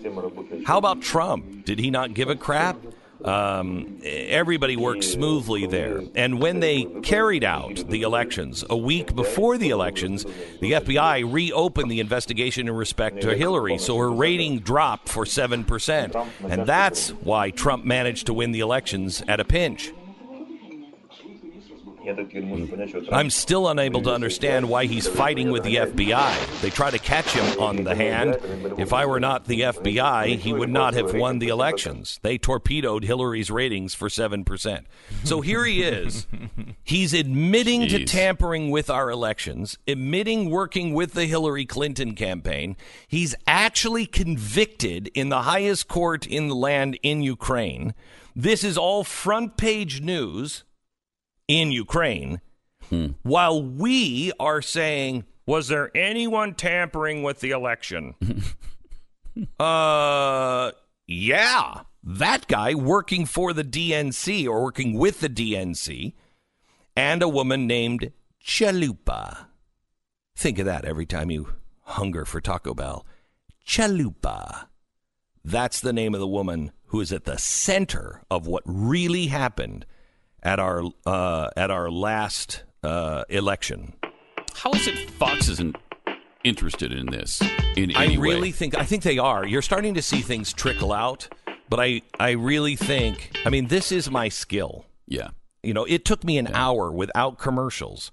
How 0.65 0.77
about 0.77 1.01
Trump? 1.01 1.65
Did 1.65 1.79
he 1.79 1.91
not 1.91 2.13
give 2.13 2.29
a 2.29 2.35
crap? 2.35 2.77
Um, 3.25 3.99
everybody 4.03 4.77
worked 4.77 5.03
smoothly 5.03 5.65
there. 5.65 6.03
And 6.13 6.39
when 6.39 6.59
they 6.59 6.83
carried 7.01 7.43
out 7.43 7.83
the 7.89 8.03
elections, 8.03 8.63
a 8.69 8.77
week 8.77 9.15
before 9.15 9.57
the 9.57 9.69
elections, 9.69 10.23
the 10.61 10.73
FBI 10.73 11.31
reopened 11.31 11.89
the 11.89 11.99
investigation 11.99 12.67
in 12.67 12.75
respect 12.75 13.21
to 13.21 13.35
Hillary, 13.35 13.79
so 13.79 13.97
her 13.97 14.11
rating 14.11 14.59
dropped 14.59 15.09
for 15.09 15.25
7%. 15.25 16.27
And 16.47 16.67
that's 16.67 17.09
why 17.09 17.49
Trump 17.49 17.83
managed 17.83 18.27
to 18.27 18.33
win 18.33 18.51
the 18.51 18.59
elections 18.59 19.23
at 19.27 19.39
a 19.39 19.45
pinch. 19.45 19.91
Mm-hmm. 22.05 23.13
I'm 23.13 23.29
still 23.29 23.67
unable 23.67 24.01
to 24.03 24.13
understand 24.13 24.69
why 24.69 24.85
he's 24.85 25.07
fighting 25.07 25.51
with 25.51 25.63
the 25.63 25.75
FBI. 25.75 26.61
They 26.61 26.69
try 26.69 26.91
to 26.91 26.99
catch 26.99 27.31
him 27.31 27.59
on 27.59 27.83
the 27.83 27.95
hand. 27.95 28.37
If 28.77 28.93
I 28.93 29.05
were 29.05 29.19
not 29.19 29.45
the 29.45 29.61
FBI, 29.61 30.37
he 30.37 30.53
would 30.53 30.69
not 30.69 30.93
have 30.93 31.13
won 31.13 31.39
the 31.39 31.49
elections. 31.49 32.19
They 32.21 32.37
torpedoed 32.37 33.03
Hillary's 33.03 33.49
ratings 33.51 33.93
for 33.93 34.09
7%. 34.09 34.85
So 35.23 35.41
here 35.41 35.65
he 35.65 35.83
is. 35.83 36.27
He's 36.83 37.13
admitting 37.13 37.87
to 37.89 38.05
tampering 38.05 38.69
with 38.69 38.89
our 38.89 39.09
elections, 39.09 39.77
admitting 39.87 40.49
working 40.49 40.93
with 40.93 41.13
the 41.13 41.25
Hillary 41.25 41.65
Clinton 41.65 42.13
campaign. 42.13 42.77
He's 43.07 43.35
actually 43.47 44.05
convicted 44.05 45.07
in 45.15 45.29
the 45.29 45.43
highest 45.43 45.87
court 45.87 46.27
in 46.27 46.47
the 46.47 46.55
land 46.55 46.99
in 47.01 47.21
Ukraine. 47.21 47.93
This 48.35 48.63
is 48.63 48.77
all 48.77 49.03
front 49.03 49.57
page 49.57 50.01
news 50.01 50.63
in 51.47 51.71
Ukraine, 51.71 52.41
while 53.23 53.61
we 53.61 54.31
are 54.39 54.61
saying, 54.61 55.25
was 55.45 55.67
there 55.67 55.95
anyone 55.95 56.53
tampering 56.55 57.23
with 57.23 57.39
the 57.39 57.51
election? 57.51 58.15
uh, 59.59 60.71
yeah, 61.07 61.81
that 62.03 62.47
guy 62.47 62.73
working 62.73 63.25
for 63.25 63.53
the 63.53 63.63
DNC 63.63 64.47
or 64.47 64.63
working 64.63 64.97
with 64.97 65.19
the 65.19 65.29
DNC, 65.29 66.13
and 66.95 67.21
a 67.21 67.29
woman 67.29 67.67
named 67.67 68.11
Chalupa. 68.43 69.47
Think 70.35 70.59
of 70.59 70.65
that 70.65 70.85
every 70.85 71.05
time 71.05 71.31
you 71.31 71.53
hunger 71.81 72.25
for 72.25 72.41
Taco 72.41 72.73
Bell. 72.73 73.05
Chalupa. 73.65 74.67
That's 75.43 75.79
the 75.79 75.93
name 75.93 76.13
of 76.13 76.19
the 76.19 76.27
woman 76.27 76.71
who 76.87 77.01
is 77.01 77.11
at 77.11 77.25
the 77.25 77.37
center 77.37 78.23
of 78.29 78.47
what 78.47 78.63
really 78.65 79.27
happened 79.27 79.85
at 80.45 80.59
our 80.59 80.83
uh, 81.05 81.49
at 81.57 81.71
our 81.71 81.91
last 81.91 82.63
uh, 82.83 83.25
election. 83.27 83.93
How 84.53 84.71
is 84.71 84.87
it 84.87 85.09
Fox 85.11 85.49
isn't 85.49 85.75
interested 86.45 86.93
in 86.93 87.07
this 87.07 87.41
in 87.75 87.93
I 87.95 88.15
really 88.15 88.41
way? 88.41 88.51
think 88.51 88.77
I 88.77 88.85
think 88.85 89.03
they 89.03 89.17
are. 89.17 89.45
You're 89.45 89.63
starting 89.63 89.95
to 89.95 90.01
see 90.01 90.21
things 90.21 90.53
trickle 90.53 90.93
out. 90.93 91.27
but 91.67 91.79
I 91.81 92.03
I 92.19 92.31
really 92.31 92.75
think 92.77 93.35
I 93.43 93.49
mean 93.49 93.67
this 93.67 93.91
is 93.91 94.09
my 94.09 94.29
skill. 94.29 94.85
Yeah. 95.07 95.29
You 95.63 95.73
know, 95.73 95.83
it 95.85 96.05
took 96.05 96.23
me 96.23 96.37
an 96.37 96.47
hour 96.53 96.91
without 96.91 97.39
commercials 97.39 98.11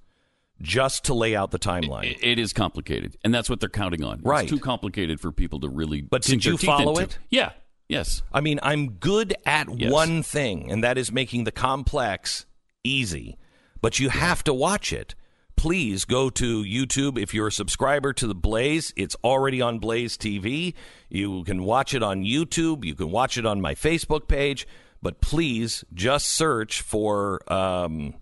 just 0.63 1.05
to 1.05 1.15
lay 1.15 1.37
out 1.37 1.51
the 1.51 1.59
timeline. 1.59 2.13
It, 2.13 2.19
it 2.23 2.39
is 2.39 2.55
complicated, 2.55 3.17
and 3.25 3.35
that's 3.35 3.51
what 3.51 3.61
they're 3.61 3.69
counting 3.69 4.03
on. 4.05 4.21
Right. 4.23 4.45
It's 4.45 4.51
too 4.51 4.59
complicated 4.59 5.21
for 5.21 5.33
people 5.33 5.61
to 5.61 5.69
really. 5.69 6.01
But 6.01 6.23
did 6.23 6.45
you 6.47 6.57
follow 6.57 6.93
into. 6.93 7.03
it? 7.03 7.19
Yeah. 7.29 7.53
Yes. 7.93 8.23
I 8.33 8.41
mean, 8.41 8.59
I'm 8.63 8.93
good 8.93 9.35
at 9.45 9.69
Yes. 9.79 9.93
one 9.93 10.23
thing, 10.23 10.71
and 10.71 10.83
that 10.83 10.97
is 10.97 11.13
making 11.13 11.45
the 11.45 11.53
complex 11.53 12.47
easy. 12.83 13.37
But 13.81 13.99
you 14.01 14.09
have 14.09 14.43
to 14.45 14.55
watch 14.55 14.93
it. 14.93 15.15
Please 15.57 16.05
go 16.05 16.31
to 16.31 16.63
YouTube. 16.65 17.19
If 17.19 17.35
you're 17.35 17.49
a 17.49 17.53
subscriber 17.53 18.13
to 18.15 18.27
the 18.27 18.35
Blaze, 18.35 18.93
it's 18.97 19.15
already 19.23 19.61
on 19.61 19.79
Blaze 19.79 20.17
TV. 20.17 20.75
You 21.11 21.45
can 21.45 21.65
watch 21.65 21.93
it 21.95 22.03
on 22.03 22.25
YouTube. 22.25 22.85
You 22.85 22.95
can 22.95 23.11
watch 23.11 23.37
it 23.37 23.45
on 23.45 23.61
my 23.61 23.75
Facebook 23.75 24.27
page. 24.27 24.67
But 25.03 25.21
please 25.21 25.85
just 25.93 26.27
search 26.29 26.81
for 26.81 27.41
um, 27.53 28.15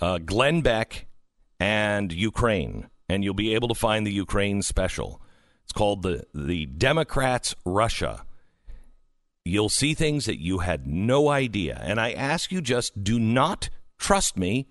uh, 0.00 0.18
Glenn 0.18 0.62
Beck 0.62 1.06
and 1.60 2.12
Ukraine, 2.12 2.88
and 3.08 3.22
you'll 3.22 3.34
be 3.34 3.54
able 3.54 3.68
to 3.68 3.74
find 3.74 4.06
the 4.06 4.12
Ukraine 4.12 4.62
special. 4.62 5.20
It's 5.64 5.72
called 5.72 6.02
the 6.02 6.24
the 6.34 6.66
Democrats 6.66 7.54
Russia 7.64 8.24
you'll 9.44 9.68
see 9.68 9.94
things 9.94 10.26
that 10.26 10.40
you 10.40 10.58
had 10.58 10.86
no 10.86 11.28
idea. 11.28 11.80
And 11.82 12.00
I 12.00 12.12
ask 12.12 12.52
you 12.52 12.60
just 12.60 13.02
do 13.02 13.18
not 13.18 13.68
trust 13.98 14.36
me. 14.36 14.68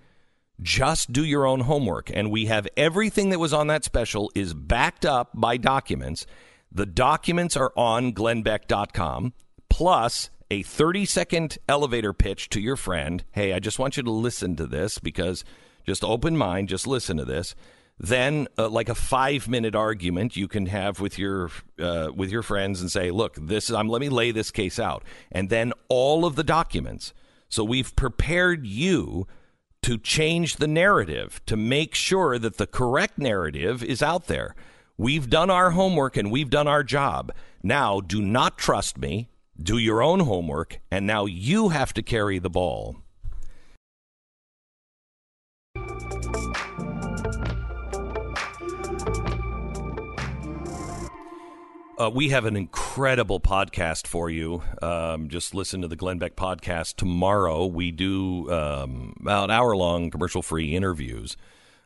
Just 0.61 1.11
do 1.11 1.25
your 1.25 1.45
own 1.45 1.61
homework. 1.61 2.11
And 2.13 2.29
we 2.29 2.45
have 2.45 2.67
everything 2.77 3.29
that 3.31 3.39
was 3.39 3.53
on 3.53 3.67
that 3.67 3.83
special 3.83 4.31
is 4.35 4.53
backed 4.53 5.05
up 5.05 5.31
by 5.33 5.57
documents. 5.57 6.27
The 6.71 6.85
documents 6.85 7.57
are 7.57 7.73
on 7.75 8.13
glennbeck.com 8.13 9.33
plus 9.69 10.29
a 10.51 10.61
30 10.63 11.05
second 11.05 11.57
elevator 11.67 12.13
pitch 12.13 12.49
to 12.49 12.61
your 12.61 12.75
friend. 12.75 13.23
Hey, 13.31 13.53
I 13.53 13.59
just 13.59 13.79
want 13.79 13.97
you 13.97 14.03
to 14.03 14.11
listen 14.11 14.55
to 14.57 14.67
this 14.67 14.99
because 14.99 15.43
just 15.85 16.03
open 16.03 16.37
mind, 16.37 16.69
just 16.69 16.85
listen 16.85 17.17
to 17.17 17.25
this 17.25 17.55
then 18.03 18.47
uh, 18.57 18.67
like 18.67 18.89
a 18.89 18.95
five 18.95 19.47
minute 19.47 19.75
argument 19.75 20.35
you 20.35 20.47
can 20.47 20.65
have 20.65 20.99
with 20.99 21.19
your 21.19 21.51
uh, 21.79 22.09
with 22.13 22.31
your 22.31 22.41
friends 22.41 22.81
and 22.81 22.91
say 22.91 23.11
look 23.11 23.35
this 23.35 23.69
um, 23.69 23.87
let 23.87 24.01
me 24.01 24.09
lay 24.09 24.31
this 24.31 24.49
case 24.49 24.79
out. 24.79 25.03
And 25.31 25.49
then 25.49 25.71
all 25.87 26.25
of 26.25 26.35
the 26.35 26.43
documents. 26.43 27.13
So 27.47 27.63
we've 27.63 27.95
prepared 27.95 28.65
you 28.65 29.27
to 29.83 29.99
change 29.99 30.55
the 30.55 30.67
narrative 30.67 31.41
to 31.45 31.55
make 31.55 31.93
sure 31.93 32.39
that 32.39 32.57
the 32.57 32.65
correct 32.65 33.19
narrative 33.19 33.83
is 33.83 34.01
out 34.01 34.25
there. 34.25 34.55
We've 34.97 35.29
done 35.29 35.51
our 35.51 35.71
homework 35.71 36.17
and 36.17 36.31
we've 36.31 36.49
done 36.49 36.67
our 36.67 36.83
job. 36.83 37.31
Now 37.61 38.01
do 38.01 38.19
not 38.19 38.57
trust 38.57 38.97
me. 38.97 39.29
Do 39.61 39.77
your 39.77 40.01
own 40.01 40.21
homework. 40.21 40.79
And 40.89 41.05
now 41.05 41.25
you 41.25 41.69
have 41.69 41.93
to 41.93 42.01
carry 42.01 42.39
the 42.39 42.49
ball 42.49 42.97
Uh, 52.01 52.09
we 52.09 52.29
have 52.29 52.45
an 52.45 52.55
incredible 52.57 53.39
podcast 53.39 54.07
for 54.07 54.27
you. 54.27 54.63
Um, 54.81 55.29
just 55.29 55.53
listen 55.53 55.83
to 55.83 55.87
the 55.87 55.95
Glenn 55.95 56.17
Beck 56.17 56.35
podcast 56.35 56.95
tomorrow. 56.95 57.67
We 57.67 57.91
do 57.91 58.51
um, 58.51 59.15
about 59.19 59.51
hour 59.51 59.75
long 59.75 60.09
commercial 60.09 60.41
free 60.41 60.75
interviews 60.75 61.37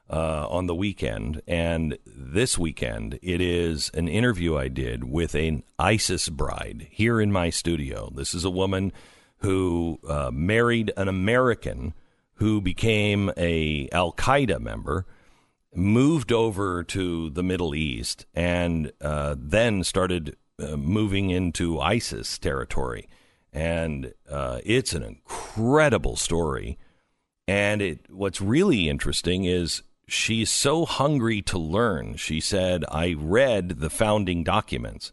uh, 0.10 0.48
on 0.48 0.68
the 0.68 0.76
weekend. 0.76 1.42
And 1.50 1.98
this 2.06 2.58
weekend, 2.58 3.20
it 3.22 3.42
is 3.42 3.92
an 3.94 4.08
interview 4.08 4.56
I 4.56 4.70
did 4.70 5.04
with 5.04 5.36
an 5.36 5.64
ISIS 5.78 6.30
bride 6.30 6.88
here 6.92 7.20
in 7.20 7.30
my 7.30 7.50
studio. 7.50 8.10
This 8.16 8.34
is 8.34 8.46
a 8.46 8.50
woman 8.50 8.94
who 9.40 10.00
uh, 10.08 10.32
married 10.32 10.94
an 10.96 11.10
American 11.10 11.94
who 12.36 12.62
became 12.62 13.34
a 13.36 13.90
Al 13.92 14.14
Qaeda 14.14 14.62
member 14.62 15.06
moved 15.76 16.32
over 16.32 16.84
to 16.84 17.30
the 17.30 17.44
Middle 17.44 17.76
East 17.76 18.26
and 18.34 18.92
uh, 19.02 19.36
then 19.38 19.84
started 19.84 20.38
uh, 20.60 20.78
moving 20.78 21.30
into 21.30 21.80
ISIS 21.80 22.38
territory. 22.38 23.10
And 23.52 24.14
uh, 24.30 24.60
it's 24.66 24.94
an 24.94 25.04
incredible 25.04 26.16
story. 26.16 26.78
And 27.48 27.82
it, 27.82 28.06
what's 28.10 28.42
really 28.42 28.90
interesting 28.90 29.46
is 29.46 29.84
she's 30.08 30.50
so 30.50 30.86
hungry 30.86 31.42
to 31.44 31.58
learn. 31.58 32.16
She 32.16 32.40
said, 32.40 32.84
I 32.90 33.16
read 33.18 33.80
the 33.80 33.90
founding 33.90 34.44
documents. 34.44 35.12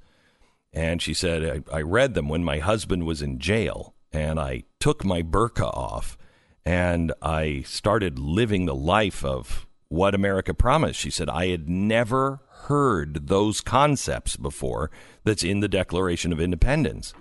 And 0.72 1.02
she 1.02 1.14
said, 1.14 1.64
I, 1.72 1.78
I 1.78 1.82
read 1.82 2.14
them 2.14 2.28
when 2.28 2.44
my 2.44 2.58
husband 2.58 3.04
was 3.04 3.22
in 3.22 3.38
jail. 3.38 3.94
And 4.12 4.38
I 4.40 4.64
took 4.80 5.04
my 5.04 5.22
burqa 5.22 5.66
off 5.74 6.18
and 6.64 7.12
I 7.20 7.62
started 7.66 8.18
living 8.18 8.66
the 8.66 8.74
life 8.74 9.24
of 9.24 9.66
what 9.92 10.14
America 10.14 10.54
promised. 10.54 10.98
She 10.98 11.10
said, 11.10 11.28
I 11.28 11.48
had 11.48 11.68
never 11.68 12.40
heard 12.62 13.28
those 13.28 13.60
concepts 13.60 14.36
before 14.36 14.90
that's 15.22 15.44
in 15.44 15.60
the 15.60 15.68
Declaration 15.68 16.32
of 16.32 16.40
Independence. 16.40 17.12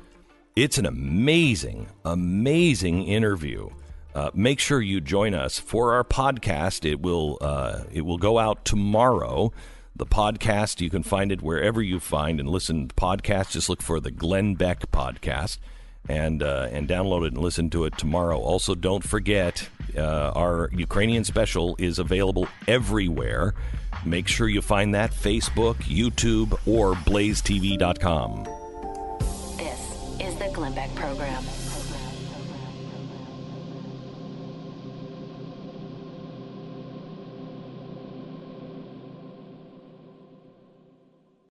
It's 0.55 0.77
an 0.77 0.86
amazing, 0.86 1.89
amazing 2.05 3.03
interview. 3.03 3.69
Uh, 4.15 4.31
make 4.34 4.60
sure 4.60 4.81
you 4.81 5.01
join 5.01 5.34
us 5.34 5.60
for 5.60 5.93
our 5.93 6.05
podcast. 6.05 6.89
It 6.89 7.01
will 7.01 7.38
uh, 7.41 7.84
it 7.91 8.01
will 8.01 8.17
go 8.17 8.39
out 8.39 8.63
tomorrow. 8.63 9.51
The 9.93 10.05
podcast 10.05 10.79
you 10.79 10.89
can 10.89 11.03
find 11.03 11.31
it 11.31 11.41
wherever 11.41 11.81
you 11.81 11.99
find 11.99 12.39
and 12.39 12.49
listen 12.49 12.88
to 12.88 12.95
podcasts. 12.95 13.51
Just 13.51 13.67
look 13.67 13.81
for 13.81 13.99
the 13.99 14.12
Glenn 14.12 14.55
Beck 14.55 14.89
podcast 14.91 15.57
and 16.09 16.43
uh, 16.43 16.67
and 16.71 16.87
download 16.87 17.25
it 17.25 17.33
and 17.33 17.41
listen 17.41 17.69
to 17.71 17.85
it 17.85 17.97
tomorrow. 17.97 18.39
Also, 18.39 18.75
don't 18.75 19.03
forget 19.03 19.67
uh, 19.97 20.31
our 20.35 20.69
Ukrainian 20.73 21.23
special 21.23 21.75
is 21.79 21.99
available 21.99 22.47
everywhere. 22.67 23.53
Make 24.05 24.27
sure 24.27 24.47
you 24.47 24.61
find 24.61 24.95
that 24.95 25.11
Facebook, 25.11 25.75
YouTube, 25.83 26.53
or 26.65 26.93
BlazeTV.com. 26.93 28.43
This 29.57 29.79
is 30.19 30.35
the 30.35 30.49
Glenn 30.53 30.73
Beck 30.73 30.93
Program. 30.95 31.43